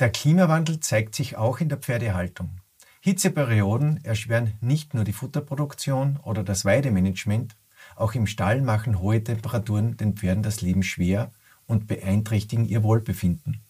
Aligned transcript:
Der 0.00 0.10
Klimawandel 0.10 0.80
zeigt 0.80 1.14
sich 1.14 1.36
auch 1.36 1.60
in 1.60 1.68
der 1.68 1.78
Pferdehaltung. 1.78 2.60
Hitzeperioden 3.00 4.04
erschweren 4.04 4.54
nicht 4.60 4.94
nur 4.94 5.04
die 5.04 5.12
Futterproduktion 5.12 6.18
oder 6.24 6.42
das 6.42 6.64
Weidemanagement, 6.64 7.54
auch 7.94 8.14
im 8.14 8.26
Stall 8.26 8.60
machen 8.60 8.98
hohe 8.98 9.22
Temperaturen 9.22 9.96
den 9.96 10.16
Pferden 10.16 10.42
das 10.42 10.60
Leben 10.60 10.82
schwer 10.82 11.30
und 11.66 11.86
beeinträchtigen 11.86 12.64
ihr 12.64 12.82
Wohlbefinden. 12.82 13.60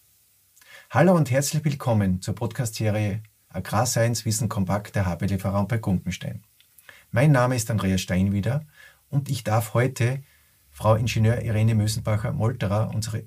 Hallo 0.89 1.13
und 1.13 1.29
herzlich 1.29 1.63
willkommen 1.63 2.21
zur 2.21 2.33
Podcast-Serie 2.33 3.21
Agrarscience 3.49 4.25
Wissen 4.25 4.49
Kompakt 4.49 4.95
der 4.95 5.05
HBLV 5.05 5.67
bei 5.67 5.77
Gumpenstein. 5.77 6.41
Mein 7.15 7.31
Name 7.31 7.55
ist 7.55 7.71
Andreas 7.71 8.01
Steinwieder 8.01 8.65
und 9.09 9.29
ich 9.29 9.45
darf 9.45 9.73
heute 9.73 10.21
Frau 10.69 10.95
Ingenieur 10.95 11.41
Irene 11.43 11.73
Mösenbacher-Molterer, 11.73 12.93
unsere 12.93 13.23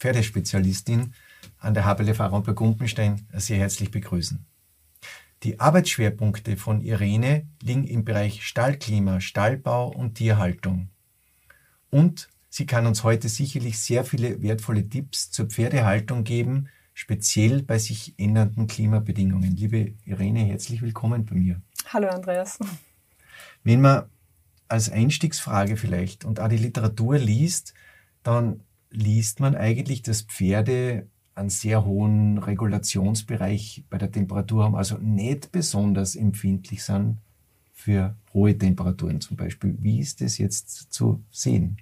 Pferdespezialistin 0.00 1.14
an 1.60 1.74
der 1.74 1.84
HBLV 1.84 2.18
bei 2.44 2.52
Gumpenstein, 2.52 3.28
sehr 3.34 3.58
herzlich 3.58 3.92
begrüßen. 3.92 4.44
Die 5.44 5.60
Arbeitsschwerpunkte 5.60 6.56
von 6.56 6.80
Irene 6.80 7.46
liegen 7.62 7.84
im 7.84 8.04
Bereich 8.04 8.44
Stallklima, 8.44 9.20
Stallbau 9.20 9.92
und 9.92 10.16
Tierhaltung. 10.16 10.88
Und 11.88 12.30
sie 12.48 12.66
kann 12.66 12.84
uns 12.84 13.04
heute 13.04 13.28
sicherlich 13.28 13.78
sehr 13.78 14.04
viele 14.04 14.42
wertvolle 14.42 14.88
Tipps 14.88 15.30
zur 15.30 15.46
Pferdehaltung 15.46 16.24
geben, 16.24 16.68
speziell 16.94 17.62
bei 17.62 17.78
sich 17.78 18.12
ändernden 18.18 18.66
Klimabedingungen. 18.66 19.54
Liebe 19.54 19.94
Irene, 20.04 20.40
herzlich 20.40 20.82
willkommen 20.82 21.26
bei 21.26 21.36
mir. 21.36 21.62
Hallo 21.92 22.08
Andreas. 22.08 22.58
Wenn 23.64 23.80
man 23.80 24.04
als 24.68 24.90
Einstiegsfrage 24.90 25.76
vielleicht 25.76 26.24
und 26.24 26.40
auch 26.40 26.48
die 26.48 26.56
Literatur 26.56 27.18
liest, 27.18 27.74
dann 28.22 28.60
liest 28.90 29.40
man 29.40 29.54
eigentlich, 29.54 30.02
dass 30.02 30.22
Pferde 30.22 31.06
einen 31.34 31.50
sehr 31.50 31.84
hohen 31.84 32.38
Regulationsbereich 32.38 33.84
bei 33.88 33.98
der 33.98 34.12
Temperatur 34.12 34.64
haben, 34.64 34.74
also 34.74 34.96
nicht 34.98 35.52
besonders 35.52 36.16
empfindlich 36.16 36.84
sind 36.84 37.18
für 37.72 38.14
hohe 38.34 38.56
Temperaturen 38.56 39.20
zum 39.20 39.36
Beispiel. 39.36 39.76
Wie 39.80 40.00
ist 40.00 40.20
das 40.20 40.38
jetzt 40.38 40.92
zu 40.92 41.22
sehen? 41.30 41.78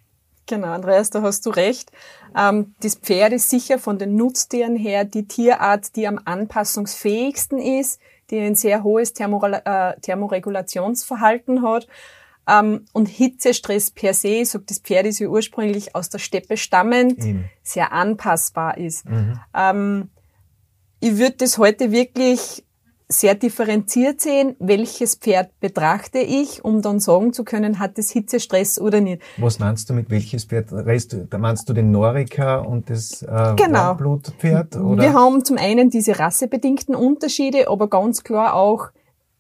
Genau, 0.47 0.69
Andreas, 0.69 1.11
da 1.11 1.20
hast 1.23 1.45
du 1.45 1.51
recht. 1.51 1.92
Ähm, 2.37 2.75
das 2.81 2.95
Pferd 2.95 3.35
ist 3.35 3.51
sicher 3.51 3.79
von 3.79 3.98
den 3.98 4.17
Nutztieren 4.17 4.77
her 4.77 5.05
die 5.05 5.27
Tierart, 5.27 5.95
die 5.95 6.07
am 6.07 6.19
anpassungsfähigsten 6.25 7.59
ist, 7.59 8.01
die 8.31 8.39
ein 8.39 8.55
sehr 8.55 8.83
hohes 8.83 9.12
äh, 9.12 10.01
Thermoregulationsverhalten 10.01 11.62
hat. 11.62 11.87
Ähm, 12.48 12.87
und 12.93 13.07
Hitzestress 13.07 13.91
per 13.91 14.15
se, 14.15 14.45
sagt 14.45 14.70
das 14.70 14.79
Pferd 14.79 15.07
ist 15.07 15.19
ja 15.19 15.29
ursprünglich 15.29 15.95
aus 15.95 16.09
der 16.09 16.19
Steppe 16.19 16.57
stammend, 16.57 17.19
mhm. 17.19 17.45
sehr 17.62 17.93
anpassbar 17.93 18.79
ist. 18.79 19.09
Mhm. 19.09 19.39
Ähm, 19.55 20.11
ich 21.01 21.19
würde 21.19 21.37
das 21.39 21.59
heute 21.59 21.93
wirklich 21.93 22.65
sehr 23.11 23.34
differenziert 23.34 24.20
sehen, 24.20 24.55
welches 24.59 25.14
Pferd 25.14 25.59
betrachte 25.61 26.19
ich, 26.19 26.62
um 26.62 26.83
dann 26.83 27.01
sagen 27.01 27.33
zu 27.33 27.42
können, 27.42 27.78
hat 27.78 27.98
es 27.98 28.11
Hitzestress 28.11 28.78
oder 28.78 29.01
nicht. 29.01 29.23
Was 29.39 29.59
meinst 29.59 29.89
du 29.89 29.95
mit 29.95 30.11
welches 30.11 30.45
Pferd? 30.45 30.70
Meinst 30.73 31.69
du 31.69 31.73
den 31.73 31.91
Norika 31.91 32.59
und 32.59 32.91
das 32.91 33.23
äh, 33.23 33.55
genau. 33.56 33.95
Blutpferd? 33.95 34.77
Oder? 34.77 35.03
Wir 35.03 35.12
haben 35.14 35.42
zum 35.42 35.56
einen 35.56 35.89
diese 35.89 36.19
rassebedingten 36.19 36.95
Unterschiede, 36.95 37.69
aber 37.69 37.89
ganz 37.89 38.25
klar 38.25 38.55
auch 38.55 38.91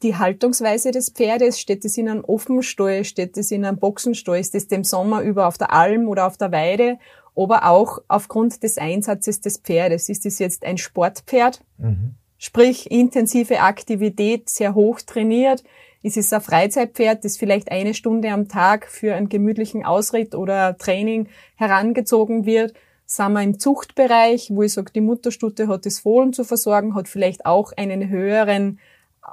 die 0.02 0.16
Haltungsweise 0.16 0.90
des 0.90 1.10
Pferdes, 1.10 1.60
steht 1.60 1.84
es 1.84 1.98
in 1.98 2.08
einem 2.08 2.24
Offenstall, 2.24 3.04
steht 3.04 3.36
es 3.36 3.50
in 3.50 3.66
einem 3.66 3.78
Boxenstall, 3.78 4.38
ist 4.38 4.54
es 4.54 4.68
dem 4.68 4.84
Sommer 4.84 5.20
über 5.20 5.46
auf 5.46 5.58
der 5.58 5.72
Alm 5.72 6.08
oder 6.08 6.26
auf 6.26 6.38
der 6.38 6.52
Weide, 6.52 6.98
aber 7.36 7.68
auch 7.68 7.98
aufgrund 8.08 8.62
des 8.62 8.78
Einsatzes 8.78 9.40
des 9.40 9.58
Pferdes. 9.58 10.08
Ist 10.08 10.24
es 10.24 10.38
jetzt 10.38 10.64
ein 10.64 10.78
Sportpferd? 10.78 11.62
Mhm 11.76 12.14
Sprich, 12.38 12.90
intensive 12.90 13.60
Aktivität, 13.60 14.48
sehr 14.48 14.74
hoch 14.74 15.00
trainiert. 15.00 15.64
Es 16.02 16.16
ist 16.16 16.32
ein 16.32 16.40
Freizeitpferd, 16.40 17.24
das 17.24 17.36
vielleicht 17.36 17.72
eine 17.72 17.92
Stunde 17.92 18.30
am 18.30 18.48
Tag 18.48 18.86
für 18.86 19.14
einen 19.14 19.28
gemütlichen 19.28 19.84
Ausritt 19.84 20.36
oder 20.36 20.78
Training 20.78 21.28
herangezogen 21.56 22.46
wird. 22.46 22.74
Sind 23.04 23.32
wir 23.32 23.42
im 23.42 23.58
Zuchtbereich, 23.58 24.50
wo 24.52 24.62
ich 24.62 24.72
sage, 24.72 24.92
die 24.92 25.00
Mutterstute 25.00 25.66
hat 25.66 25.86
das 25.86 25.98
Fohlen 25.98 26.32
zu 26.32 26.44
versorgen, 26.44 26.94
hat 26.94 27.08
vielleicht 27.08 27.44
auch 27.44 27.72
einen 27.76 28.08
höheren 28.08 28.78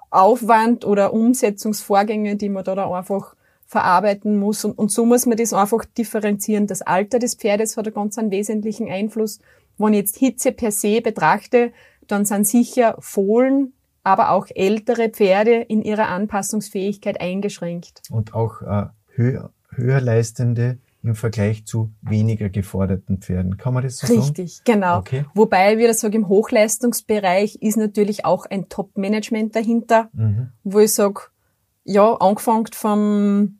Aufwand 0.09 0.85
oder 0.85 1.13
Umsetzungsvorgänge, 1.13 2.35
die 2.35 2.49
man 2.49 2.63
da, 2.63 2.73
da 2.73 2.89
einfach 2.91 3.35
verarbeiten 3.67 4.39
muss. 4.39 4.65
Und, 4.65 4.77
und 4.77 4.91
so 4.91 5.05
muss 5.05 5.25
man 5.25 5.37
das 5.37 5.53
einfach 5.53 5.85
differenzieren. 5.85 6.67
Das 6.67 6.81
Alter 6.81 7.19
des 7.19 7.35
Pferdes 7.35 7.77
hat 7.77 7.85
einen 7.85 7.95
ganz 7.95 8.17
einen 8.17 8.31
wesentlichen 8.31 8.89
Einfluss. 8.89 9.39
Wenn 9.77 9.93
ich 9.93 9.99
jetzt 9.99 10.17
Hitze 10.17 10.51
per 10.51 10.71
se 10.71 11.01
betrachte, 11.01 11.71
dann 12.07 12.25
sind 12.25 12.47
sicher 12.47 12.95
Fohlen, 12.99 13.73
aber 14.03 14.31
auch 14.31 14.47
ältere 14.53 15.09
Pferde 15.09 15.55
in 15.55 15.81
ihrer 15.81 16.07
Anpassungsfähigkeit 16.07 17.19
eingeschränkt. 17.19 18.01
Und 18.09 18.33
auch 18.33 18.61
äh, 18.61 18.85
höher, 19.07 19.51
höher 19.69 20.01
leistende 20.01 20.77
im 21.05 21.15
Vergleich 21.15 21.65
zu 21.65 21.91
weniger 22.01 22.49
geforderten 22.49 23.19
Pferden. 23.19 23.57
Kann 23.57 23.73
man 23.73 23.83
das 23.83 23.97
so 23.97 24.07
Richtig, 24.07 24.25
sagen? 24.25 24.41
Richtig, 24.41 24.63
genau. 24.63 24.97
Okay. 24.99 25.25
Wobei, 25.33 25.77
wie 25.77 25.85
ich 25.85 25.97
sage, 25.97 26.17
im 26.17 26.27
Hochleistungsbereich 26.27 27.57
ist 27.61 27.77
natürlich 27.77 28.25
auch 28.25 28.45
ein 28.45 28.69
Top-Management 28.69 29.55
dahinter, 29.55 30.09
mhm. 30.13 30.49
wo 30.63 30.79
ich 30.79 30.93
sage, 30.93 31.21
ja, 31.83 32.13
angefangen 32.15 32.65
vom 32.73 33.59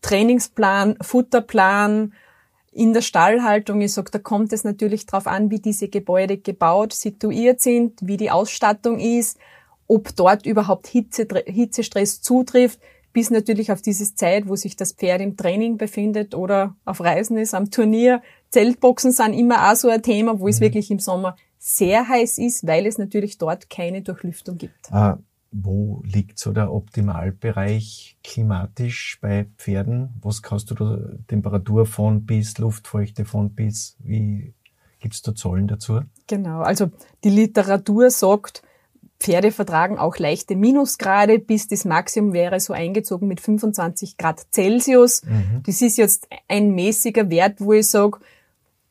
Trainingsplan, 0.00 0.96
Futterplan, 1.00 2.12
in 2.76 2.92
der 2.92 3.00
Stallhaltung, 3.00 3.80
ich 3.80 3.94
sage, 3.94 4.10
da 4.10 4.18
kommt 4.18 4.52
es 4.52 4.62
natürlich 4.62 5.06
darauf 5.06 5.26
an, 5.26 5.50
wie 5.50 5.60
diese 5.60 5.88
Gebäude 5.88 6.36
gebaut, 6.36 6.92
situiert 6.92 7.62
sind, 7.62 7.98
wie 8.02 8.18
die 8.18 8.30
Ausstattung 8.30 9.00
ist, 9.00 9.38
ob 9.86 10.14
dort 10.14 10.44
überhaupt 10.44 10.86
Hitze, 10.86 11.26
Hitzestress 11.46 12.20
zutrifft, 12.20 12.78
bis 13.14 13.30
natürlich 13.30 13.72
auf 13.72 13.80
diese 13.80 14.14
Zeit, 14.14 14.46
wo 14.46 14.56
sich 14.56 14.76
das 14.76 14.92
Pferd 14.92 15.22
im 15.22 15.38
Training 15.38 15.78
befindet 15.78 16.34
oder 16.34 16.76
auf 16.84 17.00
Reisen 17.00 17.38
ist, 17.38 17.54
am 17.54 17.70
Turnier. 17.70 18.20
Zeltboxen 18.50 19.10
sind 19.10 19.32
immer 19.32 19.72
auch 19.72 19.76
so 19.76 19.88
ein 19.88 20.02
Thema, 20.02 20.38
wo 20.38 20.44
mhm. 20.44 20.50
es 20.50 20.60
wirklich 20.60 20.90
im 20.90 20.98
Sommer 20.98 21.34
sehr 21.58 22.06
heiß 22.06 22.36
ist, 22.36 22.66
weil 22.66 22.84
es 22.84 22.98
natürlich 22.98 23.38
dort 23.38 23.70
keine 23.70 24.02
Durchlüftung 24.02 24.58
gibt. 24.58 24.92
Ah, 24.92 25.18
wo 25.50 26.02
liegt 26.04 26.38
so 26.38 26.52
der 26.52 26.72
Optimalbereich 26.72 28.18
klimatisch 28.22 29.18
bei 29.20 29.46
Pferden? 29.56 30.10
Was 30.20 30.42
kannst 30.42 30.70
du 30.70 30.74
da 30.74 30.98
Temperatur 31.28 31.86
von 31.86 32.26
bis, 32.26 32.58
Luftfeuchte 32.58 33.24
von 33.24 33.54
bis? 33.54 33.96
Wie 34.00 34.54
gibt's 35.00 35.22
da 35.22 35.34
Zahlen 35.34 35.68
dazu? 35.68 36.00
Genau, 36.26 36.60
also 36.60 36.90
die 37.24 37.30
Literatur 37.30 38.10
sagt, 38.10 38.62
Pferde 39.18 39.50
vertragen 39.50 39.98
auch 39.98 40.18
leichte 40.18 40.56
Minusgrade, 40.56 41.38
bis 41.38 41.68
das 41.68 41.84
Maximum 41.86 42.32
wäre 42.34 42.60
so 42.60 42.74
eingezogen 42.74 43.28
mit 43.28 43.40
25 43.40 44.18
Grad 44.18 44.46
Celsius. 44.52 45.24
Mhm. 45.24 45.62
Das 45.64 45.80
ist 45.80 45.96
jetzt 45.96 46.28
ein 46.48 46.74
mäßiger 46.74 47.30
Wert, 47.30 47.60
wo 47.60 47.72
ich 47.72 47.88
sage, 47.88 48.18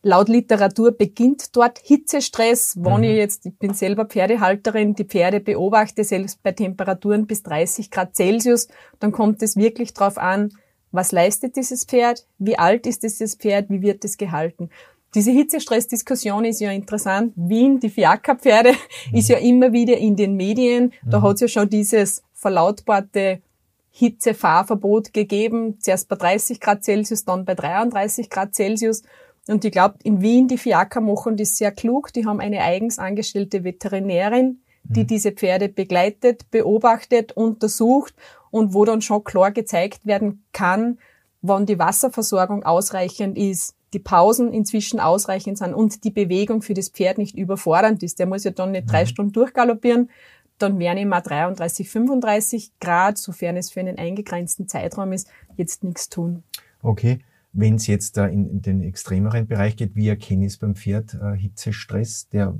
Laut 0.07 0.29
Literatur 0.29 0.91
beginnt 0.91 1.55
dort 1.55 1.79
Hitzestress. 1.79 2.75
Wenn 2.77 2.97
mhm. 2.97 3.03
ich 3.05 3.17
jetzt, 3.17 3.45
ich 3.47 3.57
bin 3.57 3.73
selber 3.73 4.05
Pferdehalterin, 4.05 4.93
die 4.93 5.03
Pferde 5.03 5.39
beobachte, 5.39 6.03
selbst 6.03 6.43
bei 6.43 6.51
Temperaturen 6.51 7.25
bis 7.25 7.41
30 7.41 7.89
Grad 7.89 8.15
Celsius, 8.15 8.67
dann 8.99 9.11
kommt 9.11 9.41
es 9.41 9.55
wirklich 9.55 9.95
darauf 9.95 10.19
an, 10.19 10.51
was 10.91 11.11
leistet 11.11 11.55
dieses 11.55 11.85
Pferd, 11.85 12.27
wie 12.37 12.55
alt 12.55 12.85
ist 12.85 13.01
dieses 13.01 13.33
Pferd, 13.33 13.71
wie 13.71 13.81
wird 13.81 14.05
es 14.05 14.17
gehalten. 14.17 14.69
Diese 15.15 15.31
Hitzestress-Diskussion 15.31 16.45
ist 16.45 16.61
ja 16.61 16.69
interessant. 16.69 17.33
Wien, 17.35 17.79
die 17.79 17.89
Fiakerpferde, 17.89 18.73
mhm. 18.73 19.17
ist 19.17 19.29
ja 19.29 19.37
immer 19.37 19.73
wieder 19.73 19.97
in 19.97 20.15
den 20.15 20.35
Medien. 20.35 20.93
Da 21.03 21.17
mhm. 21.17 21.23
hat 21.23 21.33
es 21.33 21.41
ja 21.41 21.47
schon 21.47 21.69
dieses 21.71 22.21
verlautbarte 22.31 23.41
Hitzefahrverbot 23.89 25.13
gegeben. 25.13 25.79
Zuerst 25.79 26.09
bei 26.09 26.15
30 26.15 26.59
Grad 26.59 26.83
Celsius, 26.83 27.25
dann 27.25 27.43
bei 27.43 27.55
33 27.55 28.29
Grad 28.29 28.53
Celsius. 28.53 29.01
Und 29.47 29.63
ich 29.63 29.71
glaube, 29.71 29.95
in 30.03 30.21
Wien, 30.21 30.47
die 30.47 30.57
Fiaker 30.57 31.01
machen 31.01 31.37
das 31.37 31.57
sehr 31.57 31.71
klug. 31.71 32.11
Die 32.13 32.25
haben 32.25 32.39
eine 32.39 32.61
eigens 32.61 32.97
angestellte 32.97 33.63
Veterinärin, 33.63 34.61
die 34.83 35.03
mhm. 35.03 35.07
diese 35.07 35.31
Pferde 35.31 35.69
begleitet, 35.69 36.49
beobachtet, 36.51 37.33
untersucht 37.33 38.15
und 38.49 38.73
wo 38.73 38.85
dann 38.85 39.01
schon 39.01 39.23
klar 39.23 39.51
gezeigt 39.51 40.05
werden 40.05 40.43
kann, 40.51 40.97
wann 41.41 41.65
die 41.65 41.77
Wasserversorgung 41.77 42.63
ausreichend 42.63 43.37
ist, 43.37 43.75
die 43.93 43.99
Pausen 43.99 44.51
inzwischen 44.51 44.99
ausreichend 44.99 45.57
sind 45.59 45.73
und 45.73 46.03
die 46.03 46.11
Bewegung 46.11 46.61
für 46.61 46.73
das 46.73 46.89
Pferd 46.89 47.17
nicht 47.17 47.37
überfordernd 47.37 48.01
ist. 48.01 48.19
Der 48.19 48.25
muss 48.25 48.43
ja 48.43 48.51
dann 48.51 48.71
nicht 48.71 48.91
drei 48.91 49.03
mhm. 49.03 49.07
Stunden 49.07 49.31
durchgaloppieren. 49.33 50.09
Dann 50.57 50.79
wären 50.79 50.97
immer 50.97 51.21
33, 51.21 51.89
35 51.89 52.71
Grad, 52.79 53.17
sofern 53.17 53.57
es 53.57 53.71
für 53.71 53.81
einen 53.81 53.97
eingegrenzten 53.97 54.67
Zeitraum 54.67 55.11
ist, 55.11 55.27
jetzt 55.55 55.83
nichts 55.83 56.09
tun. 56.09 56.43
Okay. 56.81 57.19
Wenn 57.57 57.75
es 57.75 57.87
jetzt 57.87 58.17
da 58.17 58.27
in, 58.27 58.49
in, 58.49 58.61
den 58.61 58.81
extremeren 58.81 59.47
Bereich 59.47 59.77
geht, 59.77 59.95
wie 59.95 60.09
erkenne 60.09 60.45
ich 60.45 60.53
es 60.53 60.57
beim 60.57 60.75
Pferd? 60.75 61.13
Äh, 61.13 61.37
Hitzestress, 61.37 62.27
der 62.29 62.55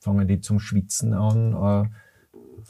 fangen 0.00 0.26
die 0.26 0.40
zum 0.40 0.58
Schwitzen 0.58 1.14
an, 1.14 1.52
äh, 1.84 1.88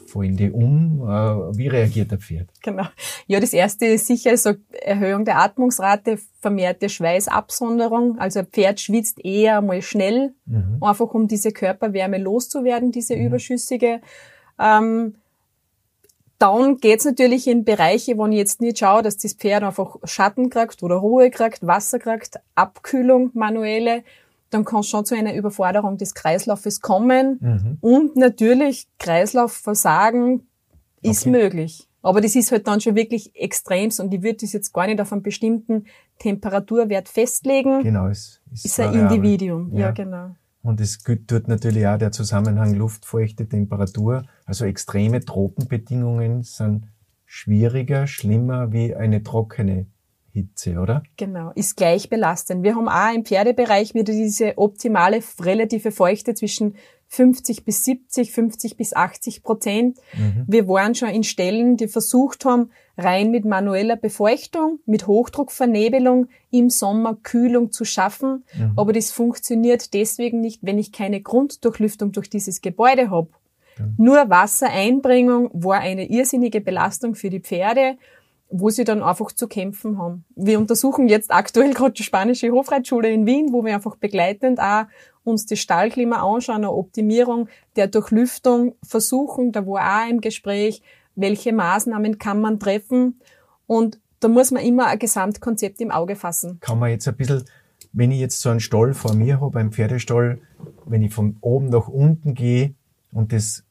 fallen 0.06 0.36
die 0.36 0.50
um? 0.50 1.00
Äh, 1.02 1.56
wie 1.56 1.68
reagiert 1.68 2.10
der 2.10 2.18
Pferd? 2.18 2.48
Genau. 2.62 2.84
Ja, 3.26 3.40
das 3.40 3.52
erste 3.52 3.86
ist 3.86 4.06
sicher 4.06 4.36
so 4.36 4.52
Erhöhung 4.82 5.24
der 5.24 5.38
Atmungsrate, 5.38 6.18
vermehrte 6.40 6.88
Schweißabsonderung. 6.88 8.18
Also 8.18 8.40
ein 8.40 8.46
Pferd 8.46 8.80
schwitzt 8.80 9.24
eher 9.24 9.62
mal 9.62 9.80
schnell, 9.80 10.34
mhm. 10.44 10.78
einfach 10.82 11.14
um 11.14 11.28
diese 11.28 11.52
Körperwärme 11.52 12.18
loszuwerden, 12.18 12.92
diese 12.92 13.16
mhm. 13.16 13.26
überschüssige. 13.26 14.00
Ähm, 14.58 15.14
dann 16.42 16.78
geht's 16.78 17.04
natürlich 17.04 17.46
in 17.46 17.64
Bereiche, 17.64 18.18
wo 18.18 18.26
ich 18.26 18.34
jetzt 18.34 18.60
nicht 18.60 18.80
schaue, 18.80 19.02
dass 19.02 19.16
das 19.16 19.34
Pferd 19.34 19.62
einfach 19.62 19.96
Schatten 20.02 20.50
kriegt 20.50 20.82
oder 20.82 20.96
Ruhe 20.96 21.30
kriegt, 21.30 21.64
Wasser 21.64 22.00
kriegt, 22.00 22.40
Abkühlung 22.56 23.30
manuelle, 23.34 24.02
dann 24.50 24.64
kann 24.64 24.80
es 24.80 24.88
schon 24.88 25.04
zu 25.04 25.14
einer 25.14 25.34
Überforderung 25.34 25.98
des 25.98 26.14
Kreislaufes 26.14 26.80
kommen. 26.80 27.38
Mhm. 27.40 27.78
Und 27.80 28.16
natürlich 28.16 28.88
Kreislaufversagen 28.98 30.48
ist 31.00 31.22
okay. 31.22 31.30
möglich. 31.30 31.88
Aber 32.02 32.20
das 32.20 32.34
ist 32.34 32.50
halt 32.50 32.66
dann 32.66 32.80
schon 32.80 32.96
wirklich 32.96 33.36
extremst 33.36 34.00
und 34.00 34.12
ich 34.12 34.22
würde 34.22 34.38
das 34.40 34.52
jetzt 34.52 34.72
gar 34.72 34.88
nicht 34.88 35.00
auf 35.00 35.12
einen 35.12 35.22
bestimmten 35.22 35.84
Temperaturwert 36.18 37.08
festlegen. 37.08 37.84
Genau, 37.84 38.08
es 38.08 38.40
ist, 38.52 38.64
ist 38.64 38.80
ein 38.80 38.94
Individuum. 38.94 39.70
Ja. 39.72 39.78
ja, 39.78 39.90
genau. 39.92 40.34
Und 40.62 40.80
es 40.80 40.98
tut 40.98 41.48
natürlich 41.48 41.86
auch 41.86 41.98
der 41.98 42.12
Zusammenhang 42.12 42.74
Luftfeuchte, 42.74 43.48
Temperatur. 43.48 44.24
Also 44.44 44.64
extreme 44.64 45.24
Tropenbedingungen 45.24 46.42
sind 46.44 46.86
schwieriger, 47.26 48.06
schlimmer 48.06 48.72
wie 48.72 48.94
eine 48.94 49.22
trockene 49.22 49.86
Hitze, 50.32 50.78
oder? 50.78 51.02
Genau, 51.16 51.50
ist 51.54 51.76
gleich 51.76 52.08
belastend. 52.08 52.62
Wir 52.62 52.74
haben 52.74 52.88
auch 52.88 53.14
im 53.14 53.24
Pferdebereich 53.24 53.94
wieder 53.94 54.12
diese 54.12 54.56
optimale 54.56 55.20
relative 55.40 55.90
Feuchte 55.90 56.34
zwischen 56.34 56.76
50 57.12 57.66
bis 57.66 57.84
70, 57.84 58.32
50 58.32 58.78
bis 58.78 58.96
80 58.96 59.42
Prozent. 59.42 59.98
Mhm. 60.14 60.44
Wir 60.46 60.66
waren 60.66 60.94
schon 60.94 61.10
in 61.10 61.24
Stellen, 61.24 61.76
die 61.76 61.86
versucht 61.88 62.46
haben, 62.46 62.70
rein 62.96 63.30
mit 63.30 63.44
manueller 63.44 63.96
Befeuchtung, 63.96 64.78
mit 64.86 65.06
Hochdruckvernebelung 65.06 66.28
im 66.50 66.70
Sommer 66.70 67.18
Kühlung 67.22 67.70
zu 67.70 67.84
schaffen. 67.84 68.44
Mhm. 68.54 68.72
Aber 68.76 68.94
das 68.94 69.10
funktioniert 69.10 69.92
deswegen 69.92 70.40
nicht, 70.40 70.60
wenn 70.62 70.78
ich 70.78 70.90
keine 70.90 71.20
Grunddurchlüftung 71.20 72.12
durch 72.12 72.30
dieses 72.30 72.62
Gebäude 72.62 73.10
habe. 73.10 73.28
Mhm. 73.78 73.94
Nur 73.98 74.30
Wassereinbringung 74.30 75.50
war 75.52 75.80
eine 75.80 76.08
irrsinnige 76.08 76.62
Belastung 76.62 77.14
für 77.14 77.28
die 77.28 77.40
Pferde 77.40 77.98
wo 78.52 78.68
sie 78.68 78.84
dann 78.84 79.02
einfach 79.02 79.32
zu 79.32 79.48
kämpfen 79.48 79.98
haben. 79.98 80.24
Wir 80.36 80.58
untersuchen 80.58 81.08
jetzt 81.08 81.32
aktuell 81.32 81.72
gerade 81.72 81.92
die 81.92 82.02
spanische 82.02 82.50
Hofreitschule 82.50 83.10
in 83.10 83.26
Wien, 83.26 83.52
wo 83.52 83.64
wir 83.64 83.74
einfach 83.74 83.96
begleitend 83.96 84.60
auch 84.60 84.84
uns 85.24 85.46
das 85.46 85.58
Stallklima 85.58 86.22
anschauen, 86.22 86.56
eine 86.56 86.72
Optimierung 86.72 87.48
der 87.76 87.86
Durchlüftung 87.86 88.74
versuchen. 88.82 89.52
Da 89.52 89.66
war 89.66 90.04
auch 90.04 90.10
im 90.10 90.20
Gespräch, 90.20 90.82
welche 91.14 91.52
Maßnahmen 91.52 92.18
kann 92.18 92.40
man 92.40 92.60
treffen. 92.60 93.20
Und 93.66 93.98
da 94.20 94.28
muss 94.28 94.50
man 94.50 94.62
immer 94.62 94.86
ein 94.86 94.98
Gesamtkonzept 94.98 95.80
im 95.80 95.90
Auge 95.90 96.14
fassen. 96.14 96.60
Kann 96.60 96.78
man 96.78 96.90
jetzt 96.90 97.08
ein 97.08 97.16
bisschen, 97.16 97.44
wenn 97.92 98.10
ich 98.10 98.20
jetzt 98.20 98.40
so 98.40 98.50
einen 98.50 98.60
Stall 98.60 98.92
vor 98.92 99.14
mir 99.14 99.40
habe, 99.40 99.58
einen 99.58 99.72
Pferdestall, 99.72 100.40
wenn 100.84 101.02
ich 101.02 101.14
von 101.14 101.38
oben 101.40 101.70
nach 101.70 101.88
unten 101.88 102.34
gehe 102.34 102.74
und 103.12 103.32
das 103.32 103.64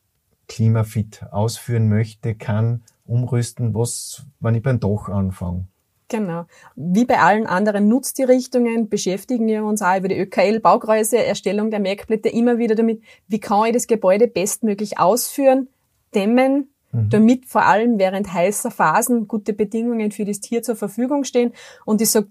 klimafit 0.48 1.24
ausführen 1.32 1.88
möchte, 1.88 2.34
kann, 2.34 2.82
umrüsten, 3.12 3.76
was, 3.76 4.26
wenn 4.40 4.56
ich 4.56 4.64
beim 4.64 4.80
Dach 4.80 5.10
anfange. 5.10 5.68
Genau. 6.08 6.46
Wie 6.76 7.06
bei 7.06 7.20
allen 7.20 7.48
anderen 7.48 7.88
Nutztierrichtungen 7.88 8.90
beschäftigen 8.90 9.48
wir 9.48 9.64
uns 9.64 9.82
auch 9.82 9.98
über 9.98 10.10
die 10.10 10.20
ÖKL-Baukreise, 10.20 11.24
Erstellung 11.24 11.72
der 11.72 11.80
Merkblätter 11.80 12.34
immer 12.34 12.58
wieder 12.58 12.76
damit, 12.76 13.02
wie 13.28 13.40
kann 13.40 13.68
ich 13.68 13.74
das 13.74 13.88
Gebäude 13.88 14.28
bestmöglich 14.28 15.00
ausführen, 15.00 15.70
dämmen, 16.14 16.70
mhm. 16.92 17.10
damit 17.10 17.46
vor 17.46 17.64
allem 17.64 17.98
während 17.98 18.34
heißer 18.34 18.72
Phasen 18.72 19.30
gute 19.30 19.54
Bedingungen 19.54 20.12
für 20.12 20.26
das 20.26 20.42
Tier 20.42 20.64
zur 20.64 20.76
Verfügung 20.76 21.24
stehen. 21.24 21.54
Und 21.86 22.02
ich 22.02 22.10
sage, 22.10 22.28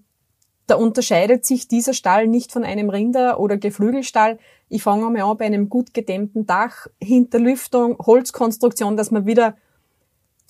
da 0.67 0.75
unterscheidet 0.75 1.45
sich 1.45 1.67
dieser 1.67 1.93
Stall 1.93 2.27
nicht 2.27 2.51
von 2.51 2.63
einem 2.63 2.91
Rinder- 2.91 3.39
oder 3.39 3.57
Geflügelstall. 3.57 4.37
Ich 4.69 4.83
fange 4.83 5.07
einmal 5.07 5.23
an 5.23 5.37
bei 5.37 5.45
einem 5.45 5.69
gut 5.69 5.95
gedämmten 5.95 6.45
Dach, 6.45 6.85
Hinterlüftung, 7.01 7.97
Holzkonstruktion, 7.97 8.95
dass 8.95 9.09
man 9.09 9.25
wieder 9.25 9.55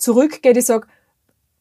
zurückgeht. 0.02 0.56
Ich 0.56 0.66
sage, 0.66 0.88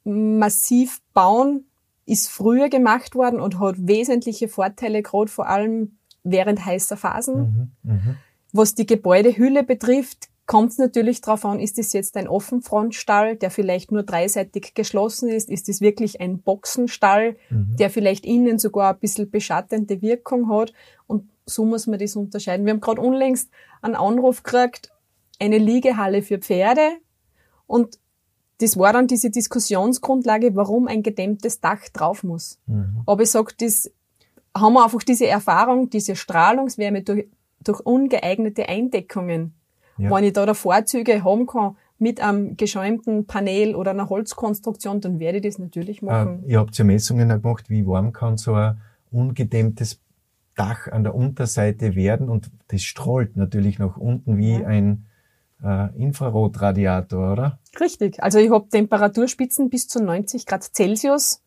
massiv 0.04 1.02
bauen 1.14 1.66
ist 2.06 2.30
früher 2.30 2.70
gemacht 2.70 3.16
worden 3.16 3.40
und 3.40 3.60
hat 3.60 3.76
wesentliche 3.78 4.48
Vorteile, 4.48 5.04
gerade 5.04 5.32
vor 5.32 5.48
allem 5.48 5.98
während 6.24 6.66
heißer 6.66 6.98
Phasen. 6.98 7.72
Mhm, 7.84 7.92
mh. 7.92 8.16
Was 8.52 8.76
die 8.76 8.86
Gebäudehülle 8.86 9.64
betrifft, 9.64 10.28
kommt 10.46 10.72
es 10.72 10.78
natürlich 10.78 11.22
darauf 11.22 11.46
an, 11.46 11.60
ist 11.60 11.80
es 11.80 11.94
jetzt 11.94 12.18
ein 12.18 12.28
Offenfrontstall, 12.28 13.38
der 13.38 13.52
vielleicht 13.52 13.92
nur 13.92 14.04
dreiseitig 14.04 14.74
geschlossen 14.74 15.30
ist? 15.30 15.50
Ist 15.50 15.70
es 15.70 15.80
wirklich 15.80 16.20
ein 16.20 16.42
Boxenstall, 16.42 17.38
mhm. 17.50 17.76
der 17.78 17.90
vielleicht 17.90 18.26
innen 18.26 18.60
sogar 18.60 18.94
ein 18.94 19.00
bisschen 19.00 19.30
beschattende 19.30 20.02
Wirkung 20.02 20.50
hat? 20.50 20.74
Und 21.08 21.30
so 21.46 21.64
muss 21.64 21.88
man 21.88 22.00
das 22.00 22.16
unterscheiden. 22.16 22.66
Wir 22.66 22.74
haben 22.74 22.82
gerade 22.82 23.02
unlängst 23.02 23.50
einen 23.82 23.96
Anruf 23.96 24.44
gekriegt, 24.44 24.92
eine 25.40 25.60
Liegehalle 25.60 26.24
für 26.24 26.40
Pferde. 26.40 26.98
Und 27.68 28.01
das 28.62 28.78
war 28.78 28.94
dann 28.94 29.08
diese 29.08 29.30
Diskussionsgrundlage, 29.30 30.56
warum 30.56 30.88
ein 30.88 31.04
gedämmtes 31.04 31.60
Dach 31.62 31.82
drauf 31.94 32.24
muss. 32.24 32.60
Mhm. 32.68 33.02
Aber 33.06 33.24
ich 33.24 33.32
sage, 33.32 33.54
das 33.60 33.92
haben 34.56 34.74
wir 34.74 34.84
einfach 34.84 35.04
diese 35.04 35.28
Erfahrung, 35.28 35.90
diese 35.90 36.16
Strahlungswärme 36.16 37.02
durch, 37.02 37.28
durch 37.64 37.80
ungeeignete 37.80 38.70
Eindeckungen. 38.70 39.54
Ja. 39.98 40.12
Wenn 40.12 40.24
ich 40.24 40.34
da 40.34 40.54
Vorzüge 40.54 41.24
haben 41.24 41.48
kann 41.48 41.76
mit 41.98 42.22
einem 42.22 42.58
geschäumten 42.58 43.26
Panel 43.26 43.76
oder 43.76 43.92
einer 43.92 44.10
Holzkonstruktion, 44.10 45.02
dann 45.02 45.20
werde 45.20 45.38
ich 45.38 45.44
das 45.44 45.60
natürlich 45.60 46.02
machen. 46.02 46.44
Äh, 46.44 46.54
ihr 46.54 46.60
habt 46.60 46.78
ja 46.78 46.84
Messungen 46.84 47.30
gemacht, 47.30 47.70
wie 47.70 47.86
warm 47.86 48.14
kann 48.14 48.38
so 48.38 48.54
ein 48.54 48.82
ungedämmtes 49.12 50.00
Dach 50.56 50.88
an 50.88 51.04
der 51.04 51.16
Unterseite 51.16 51.96
werden 51.96 52.30
und 52.30 52.52
das 52.68 52.84
strahlt 52.84 53.38
natürlich 53.38 53.80
nach 53.80 53.98
unten 53.98 54.38
wie 54.38 54.60
ja. 54.60 54.68
ein 54.68 55.06
äh, 55.64 55.96
Infrarotradiator, 55.98 57.34
oder? 57.34 57.60
Richtig. 57.80 58.22
Also 58.22 58.40
ich 58.40 58.52
habe 58.52 58.68
Temperaturspitzen 58.70 59.70
bis 59.70 59.88
zu 59.88 60.04
90 60.04 60.46
Grad 60.46 60.64
Celsius. 60.64 61.42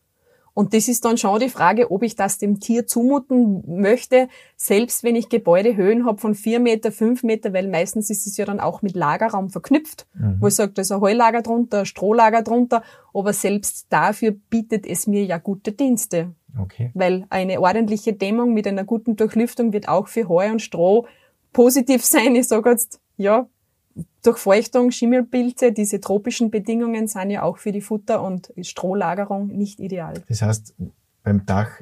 Und 0.55 0.73
das 0.73 0.87
ist 0.87 1.05
dann 1.05 1.19
schon 1.19 1.41
die 1.41 1.49
Frage, 1.49 1.91
ob 1.91 2.05
ich 2.05 2.15
das 2.15 2.39
dem 2.39 2.61
Tier 2.61 2.87
zumuten 2.87 3.65
möchte, 3.67 4.29
selbst 4.57 5.03
wenn 5.03 5.17
ich 5.17 5.29
Gebäudehöhen 5.29 6.07
habe 6.07 6.19
von 6.19 6.37
vier 6.37 6.61
Meter, 6.61 6.93
fünf 6.93 7.25
Meter, 7.25 7.53
weil 7.53 7.67
meistens 7.69 8.09
ist 8.09 8.25
es 8.29 8.37
ja 8.37 8.45
dann 8.45 8.61
auch 8.61 8.81
mit 8.81 8.95
Lagerraum 8.95 9.51
verknüpft, 9.51 10.07
mhm. 10.15 10.37
wo 10.39 10.47
ich 10.47 10.55
sage, 10.55 10.71
da 10.73 10.83
ist 10.83 10.93
ein 10.93 11.01
Heulager 11.01 11.43
drunter, 11.43 11.81
ein 11.81 11.87
Strohlager 11.87 12.43
drunter, 12.43 12.85
aber 13.13 13.33
selbst 13.33 13.87
dafür 13.91 14.31
bietet 14.31 14.87
es 14.87 15.09
mir 15.09 15.25
ja 15.25 15.39
gute 15.39 15.73
Dienste. 15.73 16.35
Okay. 16.57 16.93
Weil 16.95 17.27
eine 17.31 17.61
ordentliche 17.61 18.13
Dämmung 18.13 18.55
mit 18.55 18.69
einer 18.69 18.85
guten 18.85 19.17
Durchlüftung 19.17 19.73
wird 19.73 19.89
auch 19.89 20.07
für 20.07 20.29
Heu 20.29 20.53
und 20.53 20.63
Stroh 20.63 21.07
positiv 21.53 22.05
sein. 22.05 22.37
Ich 22.37 22.47
sage 22.47 22.71
jetzt, 22.71 23.01
ja, 23.17 23.49
Durchfeuchtung, 24.23 24.91
Schimmelpilze, 24.91 25.73
diese 25.73 26.01
tropischen 26.01 26.51
Bedingungen 26.51 27.07
sind 27.07 27.31
ja 27.31 27.43
auch 27.43 27.59
für 27.59 27.73
die 27.73 27.81
Futter- 27.81 28.23
und 28.23 28.53
Strohlagerung 28.61 29.49
nicht 29.49 29.81
ideal. 29.81 30.15
Das 30.29 30.43
heißt, 30.43 30.75
beim 31.23 31.47
Dach 31.47 31.81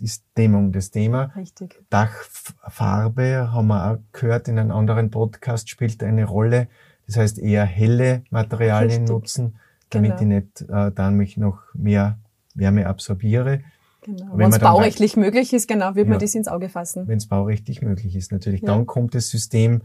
ist 0.00 0.24
Dämmung 0.36 0.72
das 0.72 0.90
Thema. 0.90 1.32
Richtig. 1.36 1.82
Dachfarbe, 1.90 3.52
haben 3.52 3.66
wir 3.66 3.92
auch 3.92 3.98
gehört 4.12 4.48
in 4.48 4.58
einem 4.58 4.70
anderen 4.72 5.10
Podcast, 5.10 5.68
spielt 5.68 6.02
eine 6.02 6.24
Rolle. 6.24 6.68
Das 7.06 7.16
heißt, 7.16 7.38
eher 7.38 7.64
helle 7.64 8.22
Materialien 8.30 9.02
Richtig. 9.02 9.08
nutzen, 9.08 9.58
damit 9.90 10.18
genau. 10.18 10.36
ich 10.36 10.44
nicht 10.44 10.70
äh, 10.70 10.92
dann 10.92 11.14
mich 11.14 11.36
noch 11.36 11.60
mehr 11.74 12.18
Wärme 12.54 12.86
absorbiere. 12.86 13.62
Genau. 14.02 14.38
Wenn 14.38 14.50
es 14.50 14.58
baurechtlich 14.58 15.16
möglich 15.16 15.52
ist, 15.52 15.68
genau, 15.68 15.94
wird 15.94 16.06
ja, 16.06 16.10
man 16.10 16.20
das 16.20 16.34
ins 16.34 16.48
Auge 16.48 16.68
fassen. 16.68 17.08
Wenn 17.08 17.18
es 17.18 17.26
baurechtlich 17.26 17.82
möglich 17.82 18.14
ist, 18.16 18.32
natürlich. 18.32 18.62
Ja. 18.62 18.68
Dann 18.68 18.86
kommt 18.86 19.14
das 19.14 19.28
System 19.28 19.82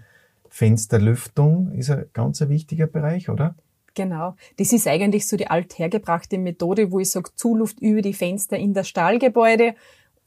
Fensterlüftung 0.53 1.71
ist 1.71 1.89
ein 1.89 2.05
ganz 2.13 2.39
wichtiger 2.41 2.85
Bereich, 2.85 3.27
oder? 3.27 3.55
Genau. 3.95 4.35
Das 4.57 4.71
ist 4.71 4.87
eigentlich 4.87 5.27
so 5.27 5.35
die 5.35 5.47
althergebrachte 5.47 6.37
Methode, 6.37 6.91
wo 6.91 6.99
ich 6.99 7.09
sage, 7.09 7.31
Zuluft 7.33 7.79
über 7.79 8.03
die 8.03 8.13
Fenster 8.13 8.55
in 8.55 8.75
das 8.75 8.87
Stallgebäude, 8.87 9.73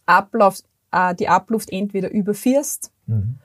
Ablauf, 0.04 0.62
äh, 0.90 1.14
die 1.14 1.28
Abluft 1.28 1.70
entweder 1.70 2.10
überfirst 2.10 2.90
mhm. 3.06 3.36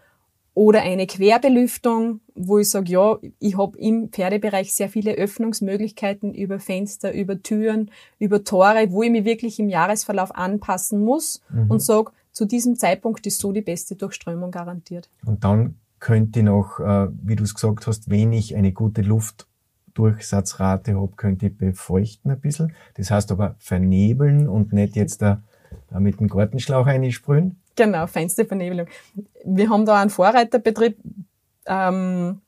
oder 0.55 0.81
eine 0.81 1.05
Querbelüftung, 1.05 2.21
wo 2.33 2.57
ich 2.57 2.71
sage, 2.71 2.91
ja, 2.91 3.19
ich 3.37 3.55
habe 3.59 3.77
im 3.77 4.09
Pferdebereich 4.09 4.73
sehr 4.73 4.89
viele 4.89 5.13
Öffnungsmöglichkeiten 5.13 6.33
über 6.33 6.59
Fenster, 6.59 7.13
über 7.13 7.43
Türen, 7.43 7.91
über 8.17 8.43
Tore, 8.43 8.87
wo 8.89 9.03
ich 9.03 9.11
mich 9.11 9.25
wirklich 9.25 9.59
im 9.59 9.69
Jahresverlauf 9.69 10.33
anpassen 10.33 11.05
muss 11.05 11.43
mhm. 11.53 11.69
und 11.69 11.83
sage, 11.83 12.11
zu 12.31 12.45
diesem 12.45 12.75
Zeitpunkt 12.75 13.27
ist 13.27 13.37
so 13.37 13.51
die 13.51 13.61
beste 13.61 13.95
Durchströmung 13.95 14.49
garantiert. 14.49 15.11
Und 15.23 15.43
dann 15.43 15.75
könnte 16.01 16.43
noch, 16.43 16.81
äh, 16.81 17.07
wie 17.23 17.37
du 17.37 17.43
es 17.43 17.53
gesagt 17.53 17.87
hast, 17.87 18.09
wenn 18.09 18.33
ich 18.33 18.57
eine 18.57 18.73
gute 18.73 19.01
Luftdurchsatzrate 19.01 20.95
habe, 20.95 21.15
könnte 21.15 21.45
ich 21.45 21.57
befeuchten 21.57 22.31
ein 22.31 22.41
bisschen. 22.41 22.75
Das 22.95 23.09
heißt 23.09 23.31
aber 23.31 23.55
vernebeln 23.59 24.49
und 24.49 24.73
nicht 24.73 24.97
jetzt 24.97 25.21
da, 25.21 25.41
mit 25.97 26.19
dem 26.19 26.27
Gartenschlauch 26.27 26.85
einsprühen. 26.87 27.61
Genau, 27.77 28.07
feinste 28.07 28.43
Vernebelung. 28.43 28.87
Wir 29.45 29.69
haben 29.69 29.85
da 29.85 30.01
einen 30.01 30.09
Vorreiterbetrieb, 30.09 30.97
ähm, 31.65 32.41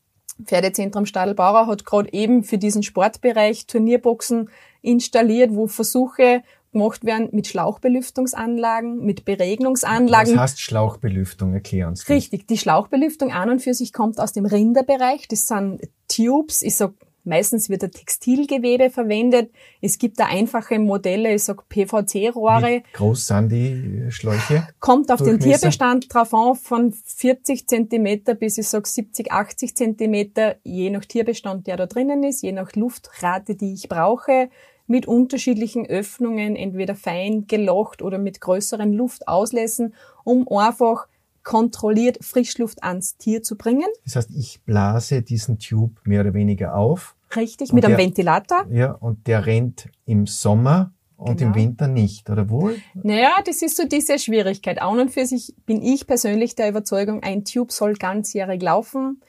Pferdezentrum 0.43 1.05
Stadelbauer 1.05 1.67
hat 1.67 1.85
gerade 1.85 2.11
eben 2.11 2.43
für 2.43 2.57
diesen 2.57 2.83
Sportbereich 2.83 3.67
Turnierboxen 3.67 4.49
installiert, 4.81 5.53
wo 5.53 5.67
Versuche 5.67 6.41
gemacht 6.73 7.05
werden 7.05 7.29
mit 7.31 7.47
Schlauchbelüftungsanlagen, 7.47 9.03
mit 9.05 9.25
Beregnungsanlagen. 9.25 10.33
Was 10.33 10.41
heißt 10.41 10.61
Schlauchbelüftung? 10.61 11.53
Erklär 11.53 11.87
uns 11.87 12.01
das. 12.01 12.09
Richtig, 12.09 12.47
die 12.47 12.57
Schlauchbelüftung 12.57 13.31
an 13.31 13.49
und 13.49 13.61
für 13.61 13.73
sich 13.73 13.93
kommt 13.93 14.19
aus 14.19 14.33
dem 14.33 14.45
Rinderbereich. 14.45 15.27
Das 15.29 15.47
sind 15.47 15.79
Tubes, 16.07 16.61
ich 16.61 16.75
sag 16.75 16.93
Meistens 17.25 17.69
wird 17.69 17.83
ein 17.83 17.91
Textilgewebe 17.91 18.89
verwendet. 18.89 19.49
Es 19.81 19.97
gibt 19.97 20.19
da 20.19 20.25
einfache 20.25 20.77
Modelle, 20.77 21.33
ich 21.33 21.43
sag 21.43 21.69
PVC-Rohre. 21.69 22.83
Wie 22.83 22.93
groß 22.93 23.27
sind 23.27 23.49
die 23.49 24.07
Schläuche? 24.09 24.67
Kommt 24.79 25.09
auf 25.09 25.21
den 25.21 25.39
Tierbestand 25.39 26.13
drauf 26.13 26.33
an, 26.33 26.55
von 26.55 26.91
40 26.91 27.67
Zentimeter 27.67 28.35
bis 28.35 28.57
ich 28.57 28.67
sag 28.67 28.87
70, 28.87 29.31
80 29.31 29.75
Zentimeter, 29.75 30.57
je 30.63 30.89
nach 30.89 31.05
Tierbestand, 31.05 31.67
der 31.67 31.77
da 31.77 31.85
drinnen 31.85 32.23
ist, 32.23 32.41
je 32.41 32.51
nach 32.51 32.75
Luftrate, 32.75 33.55
die 33.55 33.73
ich 33.73 33.87
brauche, 33.87 34.49
mit 34.87 35.07
unterschiedlichen 35.07 35.85
Öffnungen, 35.85 36.55
entweder 36.55 36.95
fein 36.95 37.47
gelocht 37.47 38.01
oder 38.01 38.17
mit 38.17 38.41
größeren 38.41 38.91
Luftauslassen, 38.93 39.93
um 40.23 40.47
einfach 40.47 41.07
kontrolliert 41.43 42.19
Frischluft 42.21 42.83
ans 42.83 43.17
Tier 43.17 43.43
zu 43.43 43.57
bringen. 43.57 43.87
Das 44.05 44.15
heißt, 44.15 44.31
ich 44.35 44.61
blase 44.63 45.21
diesen 45.21 45.59
Tube 45.59 45.99
mehr 46.05 46.21
oder 46.21 46.33
weniger 46.33 46.75
auf. 46.75 47.15
Richtig, 47.35 47.73
mit 47.73 47.83
der, 47.83 47.89
einem 47.89 47.99
Ventilator. 47.99 48.65
Ja, 48.71 48.91
und 48.91 49.27
der 49.27 49.45
rennt 49.45 49.89
im 50.05 50.27
Sommer 50.27 50.93
und 51.17 51.37
genau. 51.37 51.51
im 51.51 51.55
Winter 51.55 51.87
nicht, 51.87 52.29
oder 52.29 52.49
wohl? 52.49 52.77
Naja, 52.93 53.31
das 53.45 53.61
ist 53.61 53.77
so 53.77 53.87
diese 53.87 54.19
Schwierigkeit. 54.19 54.81
An 54.81 54.99
und 54.99 55.11
für 55.11 55.25
sich 55.25 55.53
bin 55.65 55.81
ich 55.81 56.05
persönlich 56.07 56.55
der 56.55 56.69
Überzeugung, 56.69 57.23
ein 57.23 57.43
Tube 57.43 57.71
soll 57.71 57.93
ganzjährig 57.93 58.61
laufen, 58.61 59.21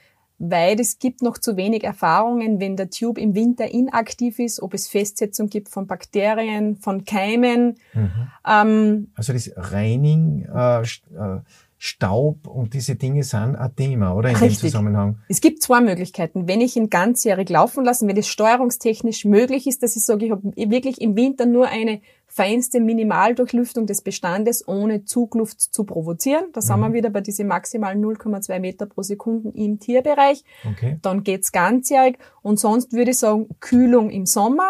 weil 0.50 0.80
es 0.80 0.98
gibt 0.98 1.22
noch 1.22 1.38
zu 1.38 1.56
wenig 1.56 1.84
Erfahrungen, 1.84 2.60
wenn 2.60 2.76
der 2.76 2.90
Tube 2.90 3.18
im 3.18 3.34
Winter 3.34 3.70
inaktiv 3.72 4.38
ist, 4.38 4.60
ob 4.62 4.74
es 4.74 4.88
Festsetzung 4.88 5.48
gibt 5.48 5.68
von 5.68 5.86
Bakterien, 5.86 6.76
von 6.76 7.04
Keimen. 7.04 7.76
Mhm. 7.92 8.28
Ähm, 8.46 9.10
also 9.14 9.32
das 9.32 9.50
Reining, 9.56 10.46
äh, 10.52 10.82
äh 10.82 11.40
Staub 11.86 12.46
und 12.46 12.72
diese 12.72 12.94
Dinge 12.94 13.24
sind 13.24 13.56
ein 13.56 13.76
Thema, 13.76 14.14
oder? 14.14 14.30
In 14.30 14.36
Richtig. 14.36 14.60
dem 14.60 14.68
Zusammenhang. 14.68 15.18
Es 15.28 15.42
gibt 15.42 15.60
zwei 15.60 15.82
Möglichkeiten. 15.82 16.48
Wenn 16.48 16.62
ich 16.62 16.76
ihn 16.76 16.88
ganzjährig 16.88 17.50
laufen 17.50 17.84
lasse, 17.84 18.06
wenn 18.06 18.16
es 18.16 18.26
steuerungstechnisch 18.26 19.26
möglich 19.26 19.66
ist, 19.66 19.82
dass 19.82 19.94
ich 19.94 20.02
sage, 20.02 20.24
ich 20.24 20.30
habe 20.30 20.50
wirklich 20.56 21.02
im 21.02 21.14
Winter 21.14 21.44
nur 21.44 21.68
eine 21.68 22.00
feinste 22.34 22.80
Minimaldurchlüftung 22.80 23.86
des 23.86 24.02
Bestandes, 24.02 24.66
ohne 24.66 25.04
Zugluft 25.04 25.60
zu 25.60 25.84
provozieren. 25.84 26.46
Da 26.52 26.60
mhm. 26.60 26.64
sind 26.64 26.80
wir 26.80 26.88
mhm. 26.88 26.94
wieder 26.94 27.10
bei 27.10 27.20
diesen 27.20 27.46
maximalen 27.46 28.04
0,2 28.04 28.58
Meter 28.58 28.86
pro 28.86 29.02
Sekunde 29.02 29.50
im 29.54 29.78
Tierbereich. 29.78 30.42
Okay. 30.68 30.98
Dann 31.00 31.22
geht's 31.22 31.52
ganzjährig. 31.52 32.18
Und 32.42 32.58
sonst 32.58 32.92
würde 32.92 33.12
ich 33.12 33.18
sagen, 33.18 33.46
Kühlung 33.60 34.10
im 34.10 34.26
Sommer. 34.26 34.68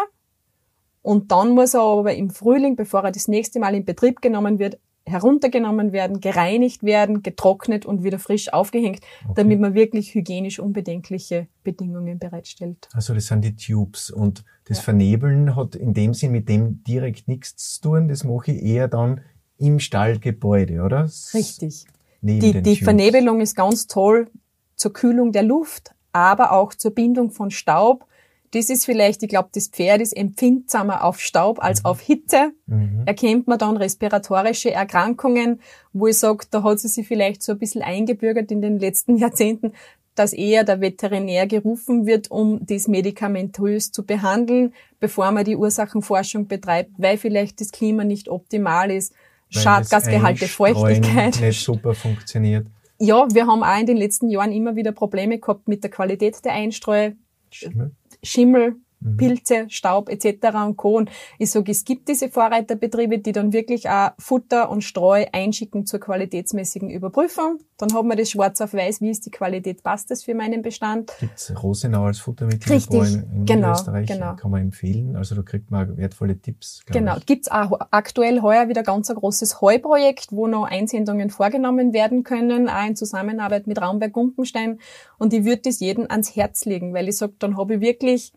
Und 1.01 1.31
dann 1.31 1.49
muss 1.49 1.73
er 1.73 1.81
aber 1.81 2.13
im 2.13 2.29
Frühling, 2.29 2.75
bevor 2.75 3.03
er 3.03 3.11
das 3.11 3.27
nächste 3.27 3.59
Mal 3.59 3.73
in 3.73 3.83
Betrieb 3.83 4.21
genommen 4.21 4.59
wird, 4.59 4.77
heruntergenommen 5.07 5.91
werden, 5.91 6.19
gereinigt 6.19 6.83
werden, 6.83 7.23
getrocknet 7.23 7.85
und 7.85 8.03
wieder 8.03 8.19
frisch 8.19 8.53
aufgehängt, 8.53 8.99
okay. 9.23 9.33
damit 9.37 9.59
man 9.59 9.73
wirklich 9.73 10.13
hygienisch 10.13 10.59
unbedenkliche 10.59 11.47
Bedingungen 11.63 12.19
bereitstellt. 12.19 12.89
Also 12.93 13.15
das 13.15 13.25
sind 13.27 13.43
die 13.43 13.55
Tubes 13.55 14.11
und 14.11 14.43
das 14.65 14.77
ja. 14.77 14.83
Vernebeln 14.83 15.55
hat 15.55 15.75
in 15.75 15.93
dem 15.93 16.13
Sinn 16.13 16.31
mit 16.31 16.49
dem 16.49 16.83
direkt 16.83 17.27
nichts 17.27 17.75
zu 17.75 17.81
tun, 17.81 18.07
das 18.07 18.23
mache 18.23 18.51
ich 18.51 18.63
eher 18.63 18.87
dann 18.87 19.21
im 19.57 19.79
Stallgebäude, 19.79 20.81
oder? 20.81 21.09
Richtig. 21.33 21.85
Die, 22.21 22.61
die 22.61 22.75
Vernebelung 22.77 23.39
ist 23.39 23.55
ganz 23.55 23.87
toll 23.87 24.29
zur 24.75 24.93
Kühlung 24.93 25.31
der 25.31 25.43
Luft, 25.43 25.93
aber 26.11 26.51
auch 26.51 26.73
zur 26.73 26.91
Bindung 26.91 27.31
von 27.31 27.51
Staub 27.51 28.07
das 28.55 28.69
ist 28.69 28.85
vielleicht, 28.85 29.21
ich 29.21 29.29
glaube, 29.29 29.49
das 29.53 29.67
Pferd 29.67 30.01
ist 30.01 30.15
empfindsamer 30.15 31.03
auf 31.03 31.19
Staub 31.19 31.61
als 31.61 31.83
mhm. 31.83 31.85
auf 31.87 31.99
Hitze. 31.99 32.53
Mhm. 32.67 33.03
Erkennt 33.05 33.47
man 33.47 33.59
dann 33.59 33.75
respiratorische 33.75 34.71
Erkrankungen, 34.71 35.59
wo 35.91 36.07
ich 36.07 36.17
sage, 36.17 36.45
da 36.49 36.63
hat 36.63 36.79
sie 36.79 36.87
sich 36.87 37.05
vielleicht 37.05 37.43
so 37.43 37.51
ein 37.51 37.59
bisschen 37.59 37.81
eingebürgert 37.81 38.51
in 38.51 38.61
den 38.61 38.79
letzten 38.79 39.17
Jahrzehnten, 39.17 39.73
dass 40.15 40.33
eher 40.33 40.63
der 40.63 40.81
Veterinär 40.81 41.45
gerufen 41.45 42.05
wird, 42.05 42.31
um 42.31 42.65
das 42.65 42.87
medikamentös 42.87 43.91
zu 43.91 44.05
behandeln, 44.05 44.73
bevor 44.99 45.31
man 45.31 45.45
die 45.45 45.55
Ursachenforschung 45.55 46.47
betreibt, 46.47 46.91
weil 46.97 47.17
vielleicht 47.17 47.61
das 47.61 47.71
Klima 47.71 48.03
nicht 48.03 48.29
optimal 48.29 48.91
ist, 48.91 49.13
Schadgasgehalte, 49.49 50.47
Feuchtigkeit. 50.47 51.39
nicht 51.39 51.63
super 51.63 51.93
funktioniert. 51.93 52.65
Ja, 52.99 53.27
wir 53.33 53.45
haben 53.45 53.63
auch 53.63 53.79
in 53.79 53.85
den 53.85 53.97
letzten 53.97 54.29
Jahren 54.29 54.51
immer 54.51 54.75
wieder 54.75 54.91
Probleme 54.91 55.37
gehabt 55.37 55.67
mit 55.67 55.83
der 55.83 55.91
Qualität 55.91 56.43
der 56.45 56.53
Einstreu. 56.53 57.11
Schimmel. 57.51 57.91
Schimmel. 58.23 58.75
Pilze, 59.17 59.65
Staub 59.69 60.09
etc. 60.09 60.55
und 60.65 60.77
Co. 60.77 60.97
Und 60.97 61.09
ich 61.39 61.51
sage, 61.51 61.71
es 61.71 61.85
gibt 61.85 62.07
diese 62.07 62.29
Vorreiterbetriebe, 62.29 63.19
die 63.19 63.31
dann 63.31 63.53
wirklich 63.53 63.89
auch 63.89 64.11
Futter 64.17 64.69
und 64.69 64.83
Streu 64.83 65.25
einschicken 65.31 65.85
zur 65.85 65.99
qualitätsmäßigen 65.99 66.89
Überprüfung. 66.89 67.59
Dann 67.77 67.93
haben 67.93 68.07
wir 68.07 68.15
das 68.15 68.29
schwarz 68.29 68.61
auf 68.61 68.73
weiß, 68.73 69.01
wie 69.01 69.09
ist 69.09 69.25
die 69.25 69.31
Qualität, 69.31 69.83
passt 69.83 70.09
das 70.09 70.23
für 70.23 70.33
meinen 70.33 70.61
Bestand. 70.61 71.11
Gibt's 71.19 71.53
Rosenau 71.61 72.05
als 72.05 72.19
Futtermittel 72.19 72.71
Richtig, 72.71 73.13
in, 73.13 73.31
in 73.31 73.45
genau, 73.45 73.73
Österreich, 73.73 74.07
genau. 74.07 74.35
kann 74.35 74.51
man 74.51 74.61
empfehlen. 74.61 75.17
Also 75.17 75.35
da 75.35 75.41
kriegt 75.41 75.71
man 75.71 75.97
wertvolle 75.97 76.39
Tipps. 76.39 76.83
Genau, 76.85 77.17
ich. 77.17 77.25
gibt's 77.25 77.51
auch 77.51 77.77
aktuell 77.91 78.41
heuer 78.41 78.69
wieder 78.69 78.83
ganz 78.83 79.09
ein 79.09 79.17
großes 79.17 79.59
Heuprojekt, 79.59 80.27
wo 80.31 80.47
noch 80.47 80.63
Einsendungen 80.63 81.29
vorgenommen 81.29 81.91
werden 81.91 82.23
können, 82.23 82.69
auch 82.69 82.87
in 82.87 82.95
Zusammenarbeit 82.95 83.67
mit 83.67 83.81
Raumberg 83.81 84.13
Gumpenstein. 84.13 84.79
Und 85.17 85.33
ich 85.33 85.43
würde 85.43 85.63
das 85.63 85.81
jedem 85.81 86.05
ans 86.09 86.35
Herz 86.35 86.63
legen, 86.63 86.93
weil 86.93 87.09
ich 87.09 87.17
sage, 87.17 87.33
dann 87.39 87.57
habe 87.57 87.75
ich 87.75 87.81
wirklich 87.81 88.31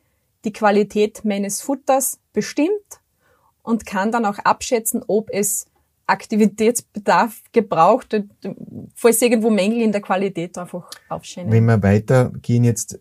die 0.44 0.52
Qualität 0.52 1.24
meines 1.24 1.60
Futters 1.60 2.20
bestimmt 2.32 3.00
und 3.62 3.86
kann 3.86 4.12
dann 4.12 4.24
auch 4.24 4.38
abschätzen, 4.38 5.02
ob 5.06 5.30
es 5.30 5.66
Aktivitätsbedarf 6.06 7.42
gebraucht, 7.52 8.18
falls 8.94 9.20
irgendwo 9.20 9.50
Mängel 9.50 9.82
in 9.82 9.92
der 9.92 10.00
Qualität 10.00 10.56
einfach 10.56 10.88
aufscheinen. 11.08 11.52
Wenn 11.52 11.66
wir 11.66 11.82
weitergehen 11.82 12.64
jetzt, 12.64 12.98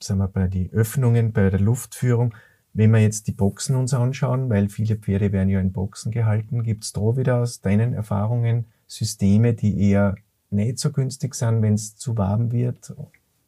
sagen 0.00 0.20
wir 0.20 0.28
bei 0.28 0.46
den 0.46 0.72
Öffnungen, 0.72 1.32
bei 1.32 1.50
der 1.50 1.60
Luftführung, 1.60 2.34
wenn 2.72 2.90
wir 2.90 3.00
jetzt 3.00 3.26
die 3.26 3.32
Boxen 3.32 3.76
uns 3.76 3.92
anschauen, 3.92 4.48
weil 4.48 4.68
viele 4.68 4.96
Pferde 4.96 5.32
werden 5.32 5.48
ja 5.48 5.60
in 5.60 5.72
Boxen 5.72 6.12
gehalten, 6.12 6.62
gibt 6.62 6.84
es 6.84 6.92
da 6.92 7.16
wieder 7.16 7.40
aus 7.40 7.60
deinen 7.60 7.92
Erfahrungen 7.92 8.66
Systeme, 8.86 9.54
die 9.54 9.90
eher 9.90 10.14
nicht 10.50 10.78
so 10.78 10.92
günstig 10.92 11.34
sind, 11.34 11.60
wenn 11.62 11.74
es 11.74 11.96
zu 11.96 12.16
warm 12.16 12.52
wird 12.52 12.94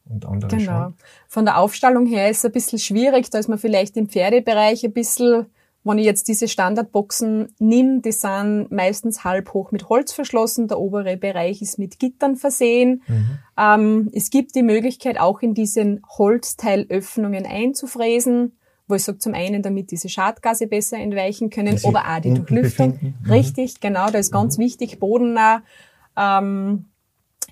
und 0.08 0.26
andere 0.26 0.56
Genau. 0.56 0.82
Schon. 0.84 0.94
Von 1.28 1.44
der 1.44 1.58
Aufstallung 1.58 2.06
her 2.06 2.30
ist 2.30 2.38
es 2.38 2.44
ein 2.46 2.52
bisschen 2.52 2.78
schwierig, 2.78 3.30
da 3.30 3.38
ist 3.38 3.48
man 3.48 3.58
vielleicht 3.58 3.96
im 3.96 4.08
Pferdebereich 4.08 4.84
ein 4.84 4.92
bisschen, 4.92 5.46
wenn 5.84 5.98
ich 5.98 6.04
jetzt 6.04 6.28
diese 6.28 6.48
Standardboxen 6.48 7.54
nimm, 7.58 8.02
die 8.02 8.12
sind 8.12 8.68
meistens 8.70 9.24
halb 9.24 9.54
hoch 9.54 9.72
mit 9.72 9.88
Holz 9.88 10.12
verschlossen, 10.12 10.68
der 10.68 10.78
obere 10.78 11.16
Bereich 11.16 11.62
ist 11.62 11.78
mit 11.78 11.98
Gittern 11.98 12.36
versehen. 12.36 13.02
Mhm. 13.06 13.38
Ähm, 13.58 14.10
es 14.12 14.30
gibt 14.30 14.54
die 14.54 14.62
Möglichkeit, 14.62 15.18
auch 15.18 15.40
in 15.40 15.54
diesen 15.54 16.02
Holzteilöffnungen 16.18 17.46
einzufräsen 17.46 18.52
wo 18.88 18.94
ich 18.94 19.04
sage, 19.04 19.18
zum 19.18 19.34
einen, 19.34 19.62
damit 19.62 19.90
diese 19.90 20.08
Schadgase 20.08 20.66
besser 20.66 20.96
entweichen 20.96 21.50
können, 21.50 21.78
aber 21.84 22.00
auch 22.00 22.20
die 22.20 22.34
Durchlüftung. 22.34 22.98
Mhm. 23.00 23.30
Richtig, 23.30 23.80
genau, 23.80 24.10
da 24.10 24.18
ist 24.18 24.32
ganz 24.32 24.56
mhm. 24.56 24.62
wichtig, 24.62 24.98
bodennah. 24.98 25.62
Ähm, 26.16 26.86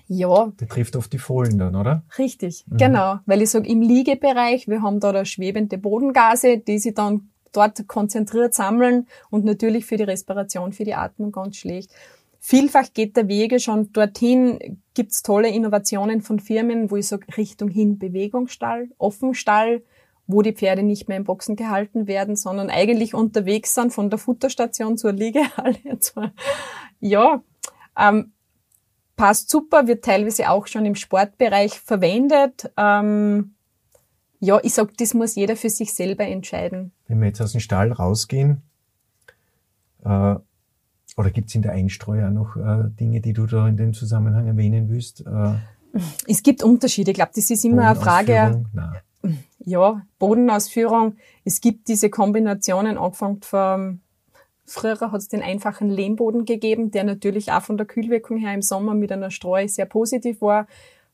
ja. 0.07 0.51
Betrifft 0.57 0.95
oft 0.95 1.11
die 1.11 1.17
Fohlen 1.17 1.57
dann, 1.57 1.75
oder? 1.75 2.03
Richtig, 2.17 2.65
mhm. 2.67 2.77
genau. 2.77 3.19
Weil 3.25 3.41
ich 3.41 3.49
sage, 3.49 3.67
im 3.67 3.81
Liegebereich, 3.81 4.67
wir 4.67 4.81
haben 4.81 4.99
da, 4.99 5.11
da 5.11 5.25
schwebende 5.25 5.77
Bodengase, 5.77 6.57
die 6.57 6.79
sich 6.79 6.93
dann 6.93 7.29
dort 7.51 7.87
konzentriert 7.87 8.53
sammeln 8.53 9.07
und 9.29 9.45
natürlich 9.45 9.85
für 9.85 9.97
die 9.97 10.03
Respiration, 10.03 10.73
für 10.73 10.83
die 10.83 10.93
Atmung 10.93 11.31
ganz 11.31 11.57
schlecht. 11.57 11.91
Vielfach 12.39 12.93
geht 12.93 13.17
der 13.17 13.27
Wege 13.27 13.59
schon 13.59 13.91
dorthin, 13.91 14.79
gibt's 14.93 15.23
tolle 15.23 15.49
Innovationen 15.49 16.21
von 16.21 16.39
Firmen, 16.39 16.91
wo 16.91 16.95
ich 16.95 17.07
sage, 17.07 17.25
Richtung 17.35 17.69
hin 17.69 17.97
Bewegungsstall, 17.97 18.89
Offenstall, 18.97 19.81
wo 20.27 20.41
die 20.41 20.53
Pferde 20.53 20.83
nicht 20.83 21.07
mehr 21.07 21.17
in 21.17 21.23
Boxen 21.23 21.55
gehalten 21.55 22.07
werden, 22.07 22.35
sondern 22.35 22.69
eigentlich 22.69 23.13
unterwegs 23.13 23.73
sind 23.73 23.91
von 23.91 24.09
der 24.09 24.19
Futterstation 24.19 24.97
zur 24.97 25.13
Liegehalle. 25.13 25.77
ja, 26.99 27.41
ähm, 27.97 28.33
passt 29.17 29.49
super, 29.49 29.87
wird 29.87 30.05
teilweise 30.05 30.49
auch 30.49 30.67
schon 30.67 30.85
im 30.85 30.95
Sportbereich 30.95 31.77
verwendet. 31.79 32.71
Ähm, 32.77 33.55
ja, 34.39 34.59
ich 34.63 34.73
sag, 34.73 34.95
das 34.97 35.13
muss 35.13 35.35
jeder 35.35 35.57
für 35.57 35.69
sich 35.69 35.93
selber 35.93 36.25
entscheiden. 36.25 36.93
Wenn 37.07 37.19
wir 37.19 37.27
jetzt 37.27 37.41
aus 37.41 37.51
dem 37.51 37.59
Stall 37.59 37.91
rausgehen, 37.91 38.61
äh, 40.05 40.35
oder 41.17 41.31
gibt's 41.31 41.55
in 41.55 41.63
der 41.63 41.71
Einstreu 41.71 42.25
auch 42.25 42.31
noch 42.31 42.55
äh, 42.55 42.89
Dinge, 42.99 43.19
die 43.19 43.33
du 43.33 43.47
da 43.47 43.67
in 43.67 43.75
dem 43.75 43.93
Zusammenhang 43.93 44.47
erwähnen 44.47 44.87
willst? 44.87 45.25
Äh, 45.25 45.55
es 46.27 46.43
gibt 46.43 46.63
Unterschiede. 46.63 47.11
Ich 47.11 47.15
glaube, 47.15 47.31
das 47.35 47.49
ist 47.49 47.65
immer 47.65 47.89
eine 47.89 47.99
Frage. 47.99 48.63
Nein. 48.71 49.37
Ja, 49.59 50.05
Bodenausführung. 50.19 51.15
Es 51.43 51.59
gibt 51.59 51.87
diese 51.87 52.11
Kombinationen, 52.11 52.97
angefangen 52.97 53.41
vom 53.41 54.01
Früher 54.67 54.99
hat 54.99 55.21
es 55.21 55.29
den 55.29 55.41
einfachen 55.41 55.89
Lehmboden 55.89 56.45
gegeben, 56.45 56.91
der 56.91 57.03
natürlich 57.03 57.51
auch 57.51 57.61
von 57.61 57.77
der 57.77 57.87
Kühlwirkung 57.87 58.37
her 58.37 58.53
im 58.53 58.61
Sommer 58.61 58.93
mit 58.93 59.11
einer 59.11 59.31
Streu 59.31 59.67
sehr 59.67 59.85
positiv 59.85 60.41
war. 60.41 60.67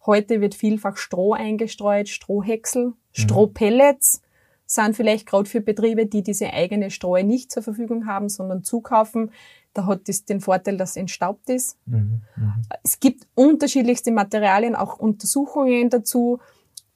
Heute 0.05 0.41
wird 0.41 0.55
vielfach 0.55 0.97
Stroh 0.97 1.33
eingestreut, 1.33 2.09
Strohhäcksel, 2.09 2.87
mhm. 2.87 2.93
Strohpellets 3.11 4.21
sind 4.65 4.95
vielleicht 4.95 5.27
gerade 5.27 5.47
für 5.47 5.61
Betriebe, 5.61 6.05
die 6.05 6.23
diese 6.23 6.51
eigene 6.51 6.89
Streue 6.89 7.23
nicht 7.23 7.51
zur 7.51 7.63
Verfügung 7.63 8.07
haben, 8.07 8.29
sondern 8.29 8.63
zukaufen. 8.63 9.31
Da 9.73 9.85
hat 9.85 10.07
es 10.09 10.25
den 10.25 10.39
Vorteil, 10.39 10.77
dass 10.77 10.91
es 10.91 10.95
entstaubt 10.97 11.49
ist. 11.49 11.77
Mhm, 11.85 12.21
mh. 12.35 12.61
Es 12.83 12.99
gibt 12.99 13.27
unterschiedlichste 13.35 14.11
Materialien, 14.11 14.75
auch 14.75 14.99
Untersuchungen 14.99 15.89
dazu. 15.89 16.39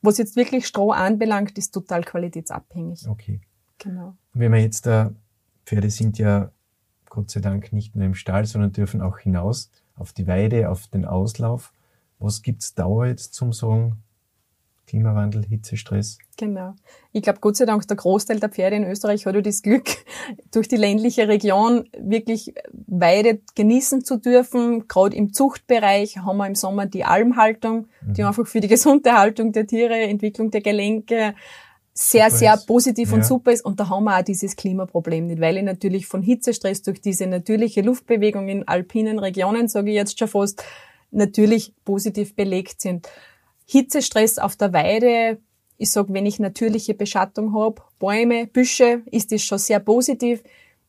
Was 0.01 0.17
jetzt 0.17 0.35
wirklich 0.35 0.67
Stroh 0.67 0.91
anbelangt, 0.91 1.57
ist 1.57 1.71
total 1.71 2.03
qualitätsabhängig. 2.03 3.07
Okay. 3.07 3.41
Genau. 3.79 4.15
Wenn 4.33 4.51
wir 4.51 4.59
jetzt 4.59 4.85
da, 4.85 5.11
Pferde 5.67 5.89
sind 5.89 6.17
ja 6.17 6.51
Gott 7.09 7.29
sei 7.29 7.41
Dank 7.41 7.73
nicht 7.73 7.93
nur 7.93 8.05
im 8.05 8.15
Stall, 8.15 8.45
sondern 8.45 8.71
dürfen 8.71 9.01
auch 9.01 9.19
hinaus 9.19 9.69
auf 9.95 10.13
die 10.13 10.25
Weide, 10.25 10.69
auf 10.69 10.87
den 10.87 11.05
Auslauf. 11.05 11.73
Was 12.19 12.41
gibt's 12.41 12.73
Dauer 12.73 13.07
jetzt 13.07 13.33
zum 13.33 13.51
Sagen? 13.51 14.01
Klimawandel, 14.87 15.43
Hitzestress. 15.43 16.19
Genau. 16.37 16.73
Ich 17.11 17.21
glaube, 17.21 17.39
Gott 17.41 17.57
sei 17.57 17.65
Dank, 17.65 17.85
der 17.85 17.97
Großteil 17.97 18.39
der 18.39 18.47
Pferde 18.47 18.77
in 18.77 18.85
Österreich 18.85 19.25
hat 19.25 19.35
ja 19.35 19.41
das 19.41 19.61
Glück, 19.61 19.89
durch 20.51 20.69
die 20.69 20.77
ländliche 20.77 21.27
Region 21.27 21.89
wirklich 21.99 22.53
Weide 22.87 23.41
genießen 23.55 24.05
zu 24.05 24.15
dürfen. 24.15 24.87
Gerade 24.87 25.17
im 25.17 25.33
Zuchtbereich 25.33 26.19
haben 26.19 26.37
wir 26.37 26.47
im 26.47 26.55
Sommer 26.55 26.85
die 26.85 27.03
Almhaltung, 27.03 27.89
die 28.01 28.21
mhm. 28.21 28.27
einfach 28.29 28.47
für 28.47 28.61
die 28.61 28.69
gesunde 28.69 29.11
Haltung 29.17 29.51
der 29.51 29.67
Tiere, 29.67 29.95
Entwicklung 29.95 30.49
der 30.51 30.61
Gelenke 30.61 31.35
sehr, 31.97 32.25
super 32.25 32.37
sehr 32.37 32.53
ist. 32.53 32.67
positiv 32.67 33.13
und 33.13 33.25
super 33.25 33.51
ist. 33.51 33.65
Und 33.65 33.79
da 33.79 33.89
haben 33.89 34.03
wir 34.03 34.19
auch 34.19 34.23
dieses 34.23 34.55
Klimaproblem 34.55 35.25
nicht, 35.25 35.41
weil 35.41 35.57
ich 35.57 35.63
natürlich 35.63 36.05
von 36.05 36.21
Hitzestress 36.21 36.83
durch 36.83 37.01
diese 37.01 37.25
natürliche 37.25 37.81
Luftbewegung 37.81 38.49
in 38.49 38.67
alpinen 38.67 39.17
Regionen, 39.17 39.67
sage 39.67 39.89
ich 39.89 39.95
jetzt 39.95 40.19
schon 40.19 40.27
fast, 40.27 40.63
natürlich 41.09 41.73
positiv 41.85 42.35
belegt 42.35 42.81
sind. 42.81 43.09
Hitzestress 43.65 44.37
auf 44.37 44.55
der 44.55 44.73
Weide, 44.73 45.39
ich 45.77 45.89
sag, 45.89 46.05
wenn 46.09 46.25
ich 46.25 46.39
natürliche 46.39 46.93
Beschattung 46.93 47.55
habe, 47.55 47.81
Bäume, 47.97 48.45
Büsche, 48.45 49.01
ist 49.11 49.31
das 49.31 49.41
schon 49.41 49.57
sehr 49.57 49.79
positiv. 49.79 50.43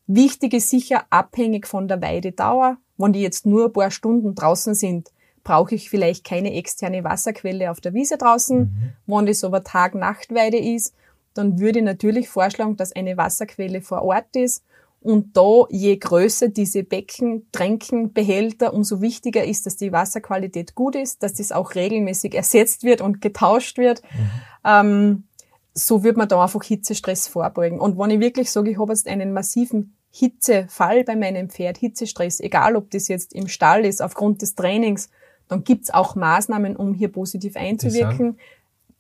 Wichtig 0.07 0.53
ist 0.55 0.69
sicher 0.69 1.07
abhängig 1.11 1.67
von 1.67 1.89
der 1.89 2.03
Weidedauer. 2.03 2.77
Wenn 2.99 3.13
die 3.13 3.23
jetzt 3.23 3.47
nur 3.47 3.67
ein 3.67 3.73
paar 3.73 3.91
Stunden 3.91 4.35
draußen 4.35 4.75
sind, 4.75 5.11
brauche 5.49 5.75
ich 5.75 5.89
vielleicht 5.89 6.25
keine 6.25 6.53
externe 6.53 7.05
Wasserquelle 7.05 7.71
auf 7.71 7.81
der 7.81 7.95
Wiese 7.95 8.19
draußen. 8.19 8.59
Mhm. 8.59 8.93
Wenn 9.07 9.25
das 9.25 9.45
aber 9.45 9.65
Tag-Nacht-Weide 9.65 10.59
ist, 10.59 10.95
dann 11.33 11.59
würde 11.59 11.79
ich 11.79 11.85
natürlich 11.87 12.29
vorschlagen, 12.29 12.77
dass 12.77 12.93
eine 12.93 13.17
Wasserquelle 13.17 13.81
vor 13.81 14.03
Ort 14.03 14.37
ist 14.37 14.63
und 15.01 15.35
da, 15.39 15.65
je 15.71 15.97
größer 15.97 16.49
diese 16.49 16.83
Becken, 16.83 17.47
Tränken, 17.51 18.13
Behälter, 18.13 18.75
umso 18.75 19.01
wichtiger 19.01 19.43
ist, 19.43 19.65
dass 19.65 19.79
die 19.79 19.91
Wasserqualität 19.91 20.75
gut 20.75 20.95
ist, 20.97 21.23
dass 21.23 21.33
das 21.33 21.51
auch 21.51 21.75
regelmäßig 21.75 22.35
ersetzt 22.35 22.83
wird 22.83 23.01
und 23.01 23.23
getauscht 23.23 23.79
wird. 23.79 24.03
Mhm. 24.03 24.31
Ähm, 24.65 25.25
so 25.73 26.05
wird 26.05 26.19
man 26.19 26.29
da 26.29 26.43
einfach 26.43 26.63
Hitzestress 26.63 27.27
vorbeugen. 27.27 27.81
Und 27.81 27.97
wenn 27.97 28.11
ich 28.11 28.21
wirklich 28.21 28.51
sage, 28.51 28.71
ich 28.71 28.79
habe 28.79 28.93
jetzt 28.93 29.09
einen 29.09 29.33
massiven 29.33 29.97
Hitzefall 30.11 31.05
bei 31.05 31.17
meinem 31.17 31.49
Pferd, 31.49 31.79
Hitzestress, 31.79 32.39
egal 32.41 32.77
ob 32.77 32.91
das 32.91 33.09
jetzt 33.09 33.33
im 33.33 33.49
Stall 33.49 33.87
ist, 33.87 34.03
aufgrund 34.03 34.43
des 34.43 34.55
Trainings, 34.55 35.09
dann 35.49 35.65
gibt's 35.65 35.91
auch 35.91 36.15
Maßnahmen, 36.15 36.77
um 36.77 36.95
hier 36.95 37.09
positiv 37.09 37.57
einzuwirken. 37.57 38.39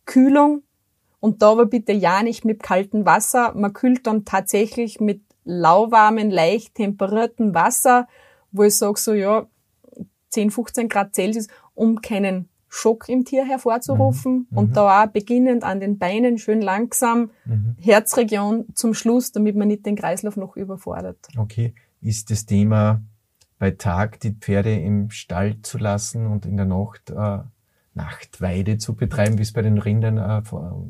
Kühlung, 0.06 0.62
und 1.20 1.42
da 1.42 1.52
aber 1.52 1.66
bitte 1.66 1.92
ja 1.92 2.22
nicht 2.22 2.44
mit 2.44 2.62
kaltem 2.62 3.04
Wasser. 3.04 3.52
Man 3.54 3.72
kühlt 3.72 4.06
dann 4.06 4.24
tatsächlich 4.24 5.00
mit 5.00 5.22
lauwarmen, 5.44 6.30
leicht 6.30 6.74
temperierten 6.76 7.54
Wasser, 7.54 8.06
wo 8.52 8.64
ich 8.64 8.74
sage 8.76 8.98
so, 8.98 9.14
ja, 9.14 9.46
10, 10.30 10.50
15 10.50 10.88
Grad 10.88 11.14
Celsius, 11.14 11.48
um 11.74 12.00
keinen 12.02 12.48
Schock 12.68 13.08
im 13.08 13.24
Tier 13.24 13.46
hervorzurufen 13.46 14.46
mhm. 14.50 14.58
und 14.58 14.70
mhm. 14.70 14.74
da 14.74 15.02
auch 15.02 15.06
beginnend 15.06 15.64
an 15.64 15.80
den 15.80 15.98
Beinen 15.98 16.36
schön 16.38 16.60
langsam, 16.60 17.30
mhm. 17.46 17.76
Herzregion 17.80 18.66
zum 18.74 18.92
Schluss, 18.92 19.32
damit 19.32 19.56
man 19.56 19.68
nicht 19.68 19.86
den 19.86 19.96
Kreislauf 19.96 20.36
noch 20.36 20.54
überfordert. 20.54 21.18
Okay, 21.36 21.74
ist 22.02 22.30
das 22.30 22.44
Thema 22.44 23.00
bei 23.58 23.72
Tag 23.72 24.20
die 24.20 24.32
Pferde 24.32 24.74
im 24.74 25.10
Stall 25.10 25.60
zu 25.62 25.78
lassen 25.78 26.26
und 26.26 26.46
in 26.46 26.56
der 26.56 26.66
Nacht 26.66 27.10
äh, 27.10 27.38
Nachtweide 27.98 28.78
zu 28.78 28.94
betreiben, 28.94 29.38
wie 29.38 29.42
es 29.42 29.52
bei 29.52 29.60
den 29.60 29.76
Rindern 29.76 30.16
äh, 30.16 30.42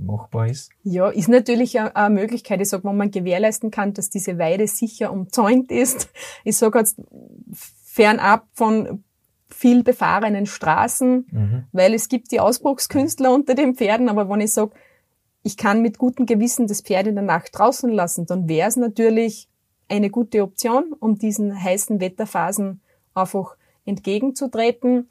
machbar 0.04 0.46
ist? 0.46 0.70
Ja, 0.82 1.08
ist 1.08 1.28
natürlich 1.28 1.80
eine, 1.80 2.14
Möglichkeit. 2.14 2.60
Ich 2.60 2.68
sage, 2.68 2.84
wenn 2.84 2.96
man 2.96 3.10
gewährleisten 3.10 3.70
kann, 3.70 3.94
dass 3.94 4.10
diese 4.10 4.38
Weide 4.38 4.66
sicher 4.68 5.10
umzäunt 5.10 5.72
ist. 5.72 6.10
Ich 6.44 6.56
sage 6.56 6.78
jetzt 6.78 7.00
fernab 7.52 8.46
von 8.52 9.02
viel 9.48 9.82
befahrenen 9.82 10.46
Straßen, 10.46 11.26
mhm. 11.30 11.64
weil 11.72 11.94
es 11.94 12.08
gibt 12.08 12.30
die 12.30 12.40
Ausbruchskünstler 12.40 13.32
unter 13.32 13.54
den 13.54 13.74
Pferden, 13.74 14.08
aber 14.08 14.28
wenn 14.28 14.40
ich 14.40 14.52
sage, 14.52 14.72
ich 15.42 15.56
kann 15.56 15.80
mit 15.80 15.98
gutem 15.98 16.26
Gewissen 16.26 16.66
das 16.66 16.82
Pferd 16.82 17.06
in 17.06 17.14
der 17.14 17.24
Nacht 17.24 17.50
draußen 17.52 17.90
lassen, 17.90 18.26
dann 18.26 18.48
wäre 18.48 18.68
es 18.68 18.76
natürlich 18.76 19.48
eine 19.88 20.10
gute 20.10 20.42
Option, 20.42 20.94
um 20.98 21.18
diesen 21.18 21.62
heißen 21.62 22.00
Wetterphasen 22.00 22.80
einfach 23.14 23.56
entgegenzutreten. 23.84 25.08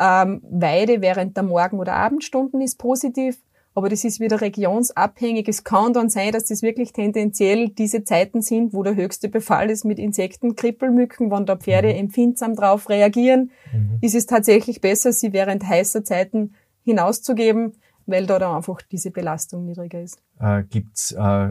Ähm, 0.00 0.42
Weide 0.48 1.00
während 1.00 1.36
der 1.36 1.44
Morgen- 1.44 1.78
oder 1.78 1.94
Abendstunden 1.94 2.60
ist 2.60 2.78
positiv, 2.78 3.38
aber 3.74 3.88
das 3.88 4.04
ist 4.04 4.20
wieder 4.20 4.40
regionsabhängig. 4.40 5.48
Es 5.48 5.62
kann 5.64 5.92
dann 5.92 6.08
sein, 6.08 6.32
dass 6.32 6.46
das 6.46 6.62
wirklich 6.62 6.92
tendenziell 6.92 7.68
diese 7.68 8.04
Zeiten 8.04 8.42
sind, 8.42 8.72
wo 8.72 8.82
der 8.82 8.96
höchste 8.96 9.28
Befall 9.28 9.70
ist 9.70 9.84
mit 9.84 9.98
Insekten, 9.98 10.56
Krippelmücken, 10.56 11.30
wenn 11.30 11.46
da 11.46 11.56
Pferde 11.56 11.88
mhm. 11.88 12.00
empfindsam 12.00 12.54
drauf 12.54 12.88
reagieren, 12.88 13.50
mhm. 13.72 13.98
ist 14.00 14.14
es 14.14 14.26
tatsächlich 14.26 14.80
besser, 14.80 15.12
sie 15.12 15.32
während 15.32 15.64
heißer 15.64 16.04
Zeiten 16.04 16.54
hinauszugeben, 16.84 17.74
weil 18.06 18.26
da 18.26 18.38
dann 18.38 18.56
einfach 18.56 18.80
diese 18.82 19.10
Belastung 19.10 19.66
niedriger 19.66 20.00
ist. 20.00 20.18
Äh, 20.40 20.64
gibt's 20.64 21.12
äh, 21.12 21.50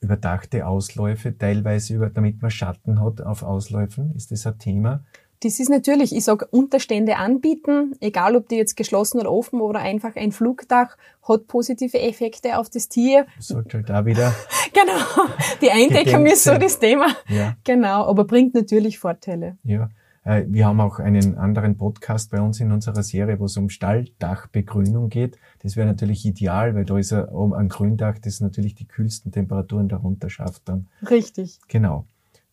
überdachte 0.00 0.66
Ausläufe, 0.66 1.36
teilweise 1.36 1.94
über, 1.94 2.10
damit 2.10 2.40
man 2.42 2.50
Schatten 2.50 3.00
hat 3.00 3.20
auf 3.20 3.42
Ausläufen? 3.42 4.14
Ist 4.14 4.30
das 4.30 4.46
ein 4.46 4.58
Thema? 4.58 5.04
Das 5.40 5.60
ist 5.60 5.68
natürlich, 5.68 6.12
ich 6.12 6.24
sage, 6.24 6.46
Unterstände 6.46 7.16
anbieten, 7.16 7.94
egal 8.00 8.34
ob 8.34 8.48
die 8.48 8.56
jetzt 8.56 8.76
geschlossen 8.76 9.20
oder 9.20 9.30
offen 9.30 9.60
oder 9.60 9.78
einfach 9.78 10.16
ein 10.16 10.32
Flugdach, 10.32 10.96
hat 11.28 11.46
positive 11.46 12.00
Effekte 12.00 12.58
auf 12.58 12.68
das 12.70 12.88
Tier. 12.88 13.24
Sollte 13.38 13.78
halt 13.78 13.88
da 13.88 14.04
wieder. 14.04 14.34
genau. 14.72 15.28
Die 15.60 15.70
Eindeckung 15.70 16.26
ist 16.26 16.42
so 16.42 16.58
das 16.58 16.80
Thema. 16.80 17.06
Ja. 17.28 17.56
Genau, 17.62 18.06
aber 18.06 18.24
bringt 18.24 18.54
natürlich 18.54 18.98
Vorteile. 18.98 19.56
Ja. 19.62 19.90
Äh, 20.28 20.44
wir 20.48 20.66
haben 20.66 20.80
auch 20.80 20.98
einen 20.98 21.38
anderen 21.38 21.78
Podcast 21.78 22.30
bei 22.30 22.40
uns 22.40 22.60
in 22.60 22.70
unserer 22.70 23.02
Serie, 23.02 23.40
wo 23.40 23.46
es 23.46 23.56
um 23.56 23.70
Stalldachbegrünung 23.70 25.08
geht. 25.08 25.38
Das 25.62 25.74
wäre 25.74 25.86
natürlich 25.86 26.26
ideal, 26.26 26.74
weil 26.74 26.84
da 26.84 26.98
ist 26.98 27.14
ein 27.14 27.68
Gründach, 27.68 28.18
das 28.18 28.40
natürlich 28.40 28.74
die 28.74 28.86
kühlsten 28.86 29.32
Temperaturen 29.32 29.88
darunter 29.88 30.28
schafft 30.28 30.68
dann. 30.68 30.86
Richtig. 31.08 31.58
Genau. 31.68 32.04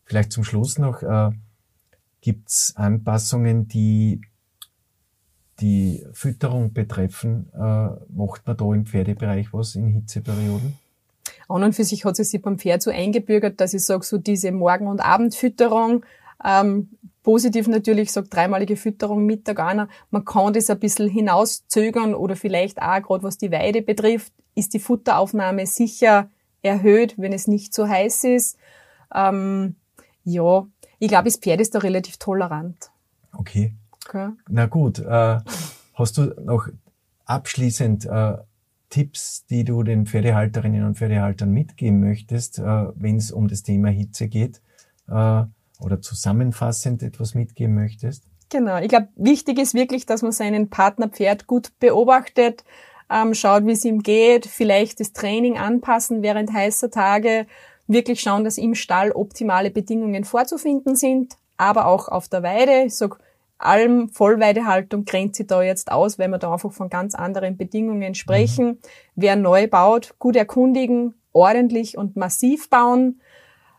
Vielleicht 0.04 0.32
zum 0.32 0.42
Schluss 0.42 0.78
noch, 0.78 1.02
äh, 1.02 1.30
Gibt 2.22 2.48
es 2.48 2.72
Anpassungen, 2.74 3.68
die 3.68 4.20
die 5.60 6.04
Fütterung 6.12 6.72
betreffen? 6.72 7.50
Äh, 7.54 7.58
macht 8.08 8.44
man 8.46 8.56
da 8.56 8.74
im 8.74 8.84
Pferdebereich 8.84 9.52
was 9.52 9.76
in 9.76 9.90
Hitzeperioden? 9.90 10.76
An 11.48 11.62
und 11.62 11.72
für 11.74 11.84
sich 11.84 12.04
hat 12.04 12.18
es 12.18 12.30
sich 12.30 12.42
beim 12.42 12.58
Pferd 12.58 12.82
so 12.82 12.90
eingebürgert, 12.90 13.60
dass 13.60 13.74
ich 13.74 13.84
sage, 13.84 14.04
so 14.04 14.18
diese 14.18 14.50
Morgen- 14.50 14.88
und 14.88 15.00
Abendfütterung, 15.00 16.04
ähm, 16.44 16.88
positiv 17.26 17.66
natürlich, 17.66 18.12
sage 18.12 18.28
dreimalige 18.28 18.76
Fütterung, 18.76 19.26
Mittag 19.26 19.58
einer, 19.58 19.88
man 20.12 20.24
kann 20.24 20.52
das 20.52 20.70
ein 20.70 20.78
bisschen 20.78 21.08
hinauszögern 21.08 22.14
oder 22.14 22.36
vielleicht 22.36 22.80
auch, 22.80 23.02
gerade 23.02 23.24
was 23.24 23.36
die 23.36 23.50
Weide 23.50 23.82
betrifft, 23.82 24.32
ist 24.54 24.74
die 24.74 24.78
Futteraufnahme 24.78 25.66
sicher 25.66 26.30
erhöht, 26.62 27.18
wenn 27.18 27.32
es 27.32 27.48
nicht 27.48 27.74
zu 27.74 27.88
heiß 27.88 28.22
ist. 28.22 28.58
Ähm, 29.12 29.74
ja, 30.22 30.68
ich 31.00 31.08
glaube, 31.08 31.24
das 31.24 31.38
Pferd 31.38 31.60
ist 31.60 31.74
da 31.74 31.80
relativ 31.80 32.16
tolerant. 32.18 32.92
Okay. 33.32 33.74
okay. 34.06 34.28
Na 34.48 34.66
gut. 34.66 35.00
Äh, 35.00 35.40
hast 35.94 36.18
du 36.18 36.32
noch 36.40 36.68
abschließend 37.24 38.06
äh, 38.06 38.36
Tipps, 38.88 39.46
die 39.46 39.64
du 39.64 39.82
den 39.82 40.06
Pferdehalterinnen 40.06 40.84
und 40.84 40.96
Pferdehaltern 40.96 41.50
mitgeben 41.50 41.98
möchtest, 41.98 42.60
äh, 42.60 42.86
wenn 42.94 43.16
es 43.16 43.32
um 43.32 43.48
das 43.48 43.64
Thema 43.64 43.88
Hitze 43.88 44.28
geht? 44.28 44.62
Äh, 45.08 45.42
oder 45.80 46.00
zusammenfassend 46.00 47.02
etwas 47.02 47.34
mitgeben 47.34 47.74
möchtest? 47.74 48.24
Genau. 48.48 48.78
Ich 48.78 48.88
glaube, 48.88 49.08
wichtig 49.16 49.58
ist 49.58 49.74
wirklich, 49.74 50.06
dass 50.06 50.22
man 50.22 50.32
seinen 50.32 50.70
Partnerpferd 50.70 51.46
gut 51.46 51.72
beobachtet, 51.80 52.64
ähm, 53.10 53.34
schaut, 53.34 53.66
wie 53.66 53.72
es 53.72 53.84
ihm 53.84 54.02
geht, 54.02 54.46
vielleicht 54.46 55.00
das 55.00 55.12
Training 55.12 55.58
anpassen 55.58 56.22
während 56.22 56.52
heißer 56.52 56.90
Tage 56.90 57.46
wirklich 57.86 58.20
schauen, 58.20 58.44
dass 58.44 58.58
im 58.58 58.74
Stall 58.74 59.12
optimale 59.12 59.70
Bedingungen 59.70 60.24
vorzufinden 60.24 60.96
sind, 60.96 61.36
aber 61.56 61.86
auch 61.86 62.08
auf 62.08 62.28
der 62.28 62.42
Weide. 62.42 62.84
Ich 62.86 62.96
sag, 62.96 63.18
Alm, 63.58 64.10
Vollweidehaltung 64.10 65.04
grenzt 65.04 65.36
sich 65.36 65.46
da 65.46 65.62
jetzt 65.62 65.90
aus, 65.90 66.18
weil 66.18 66.28
wir 66.28 66.38
da 66.38 66.52
einfach 66.52 66.72
von 66.72 66.90
ganz 66.90 67.14
anderen 67.14 67.56
Bedingungen 67.56 68.14
sprechen. 68.14 68.66
Mhm. 68.66 68.78
Wer 69.14 69.36
neu 69.36 69.66
baut, 69.66 70.14
gut 70.18 70.36
erkundigen, 70.36 71.14
ordentlich 71.32 71.96
und 71.96 72.16
massiv 72.16 72.68
bauen. 72.68 73.20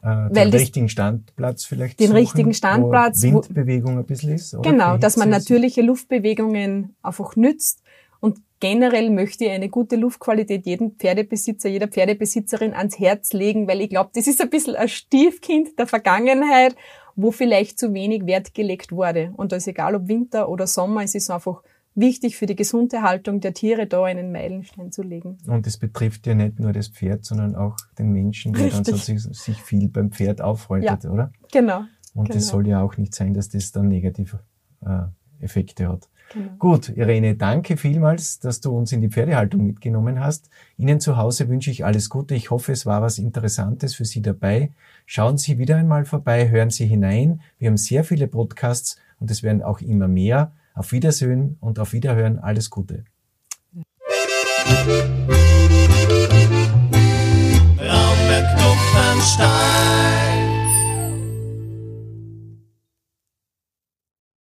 Äh, 0.01 0.31
den 0.31 0.49
richtigen 0.49 0.89
Standplatz 0.89 1.65
vielleicht 1.65 1.99
Den 1.99 2.07
suchen, 2.07 2.17
richtigen 2.17 2.53
Standplatz. 2.53 3.23
Wo 3.23 3.41
Windbewegung 3.41 3.97
ein 3.97 4.05
bisschen 4.05 4.33
ist. 4.33 4.53
Oder 4.53 4.69
genau, 4.69 4.97
dass 4.97 5.17
man 5.17 5.29
natürliche 5.29 5.81
Luftbewegungen 5.81 6.95
einfach 7.01 7.35
nützt. 7.35 7.81
Und 8.19 8.39
generell 8.59 9.09
möchte 9.09 9.45
ich 9.45 9.51
eine 9.51 9.69
gute 9.69 9.95
Luftqualität 9.95 10.65
jedem 10.65 10.91
Pferdebesitzer, 10.91 11.69
jeder 11.69 11.87
Pferdebesitzerin 11.87 12.73
ans 12.73 12.99
Herz 12.99 13.33
legen, 13.33 13.67
weil 13.67 13.81
ich 13.81 13.89
glaube, 13.89 14.11
das 14.13 14.27
ist 14.27 14.41
ein 14.41 14.49
bisschen 14.49 14.75
ein 14.75 14.89
Stiefkind 14.89 15.77
der 15.77 15.87
Vergangenheit, 15.87 16.75
wo 17.15 17.31
vielleicht 17.31 17.79
zu 17.79 17.93
wenig 17.93 18.25
Wert 18.25 18.53
gelegt 18.53 18.91
wurde. 18.91 19.33
Und 19.37 19.51
da 19.51 19.57
ist 19.57 19.67
egal 19.67 19.95
ob 19.95 20.07
Winter 20.07 20.49
oder 20.49 20.67
Sommer, 20.67 21.03
es 21.03 21.15
ist 21.15 21.29
einfach 21.29 21.61
wichtig 21.97 22.37
für 22.37 22.45
die 22.45 22.55
gesunde 22.55 23.01
Haltung 23.01 23.41
der 23.41 23.53
Tiere, 23.53 23.87
da 23.87 24.03
einen 24.03 24.31
Meilenstein 24.31 24.91
zu 24.91 25.01
legen. 25.01 25.37
Und 25.47 25.67
es 25.67 25.77
betrifft 25.77 26.27
ja 26.27 26.35
nicht 26.35 26.59
nur 26.59 26.71
das 26.71 26.87
Pferd, 26.87 27.25
sondern 27.25 27.55
auch 27.55 27.75
den 27.97 28.11
Menschen, 28.11 28.53
der 28.53 28.65
Richtig. 28.65 28.83
dann 28.85 28.95
sich, 28.95 29.21
sich 29.23 29.61
viel 29.61 29.89
beim 29.89 30.11
Pferd 30.11 30.41
aufhaltet, 30.41 31.03
ja, 31.03 31.09
oder? 31.09 31.31
Genau. 31.51 31.83
Und 32.13 32.25
genau. 32.25 32.35
das 32.35 32.47
soll 32.47 32.67
ja 32.67 32.81
auch 32.81 32.97
nicht 32.97 33.13
sein, 33.13 33.33
dass 33.33 33.49
das 33.49 33.71
dann 33.71 33.89
negative 33.89 34.39
äh, 34.85 35.43
Effekte 35.43 35.89
hat. 35.89 36.07
Genau. 36.33 36.51
Gut, 36.59 36.89
Irene, 36.89 37.35
danke 37.35 37.77
vielmals, 37.77 38.39
dass 38.39 38.59
du 38.59 38.75
uns 38.75 38.91
in 38.91 39.01
die 39.01 39.09
Pferdehaltung 39.09 39.65
mitgenommen 39.65 40.19
hast. 40.19 40.49
Ihnen 40.77 40.99
zu 40.99 41.15
Hause 41.15 41.47
wünsche 41.47 41.71
ich 41.71 41.85
alles 41.85 42.09
Gute. 42.09 42.35
Ich 42.35 42.51
hoffe, 42.51 42.73
es 42.73 42.85
war 42.85 43.01
was 43.01 43.17
Interessantes 43.17 43.95
für 43.95 44.03
Sie 44.05 44.21
dabei. 44.21 44.71
Schauen 45.05 45.37
Sie 45.37 45.57
wieder 45.57 45.77
einmal 45.77 46.05
vorbei, 46.05 46.49
hören 46.49 46.69
Sie 46.69 46.85
hinein. 46.85 47.41
Wir 47.59 47.69
haben 47.69 47.77
sehr 47.77 48.03
viele 48.03 48.27
Podcasts 48.27 48.97
und 49.19 49.31
es 49.31 49.41
werden 49.41 49.63
auch 49.63 49.79
immer 49.79 50.07
mehr. 50.07 50.51
Auf 50.77 50.91
Wiedersehen 50.91 51.57
und 51.59 51.79
auf 51.79 51.93
Wiederhören. 51.93 52.37
Alles 52.37 52.69
Gute. 52.69 53.03
Raumberg 57.79 58.57
Klopfenstein 58.57 60.36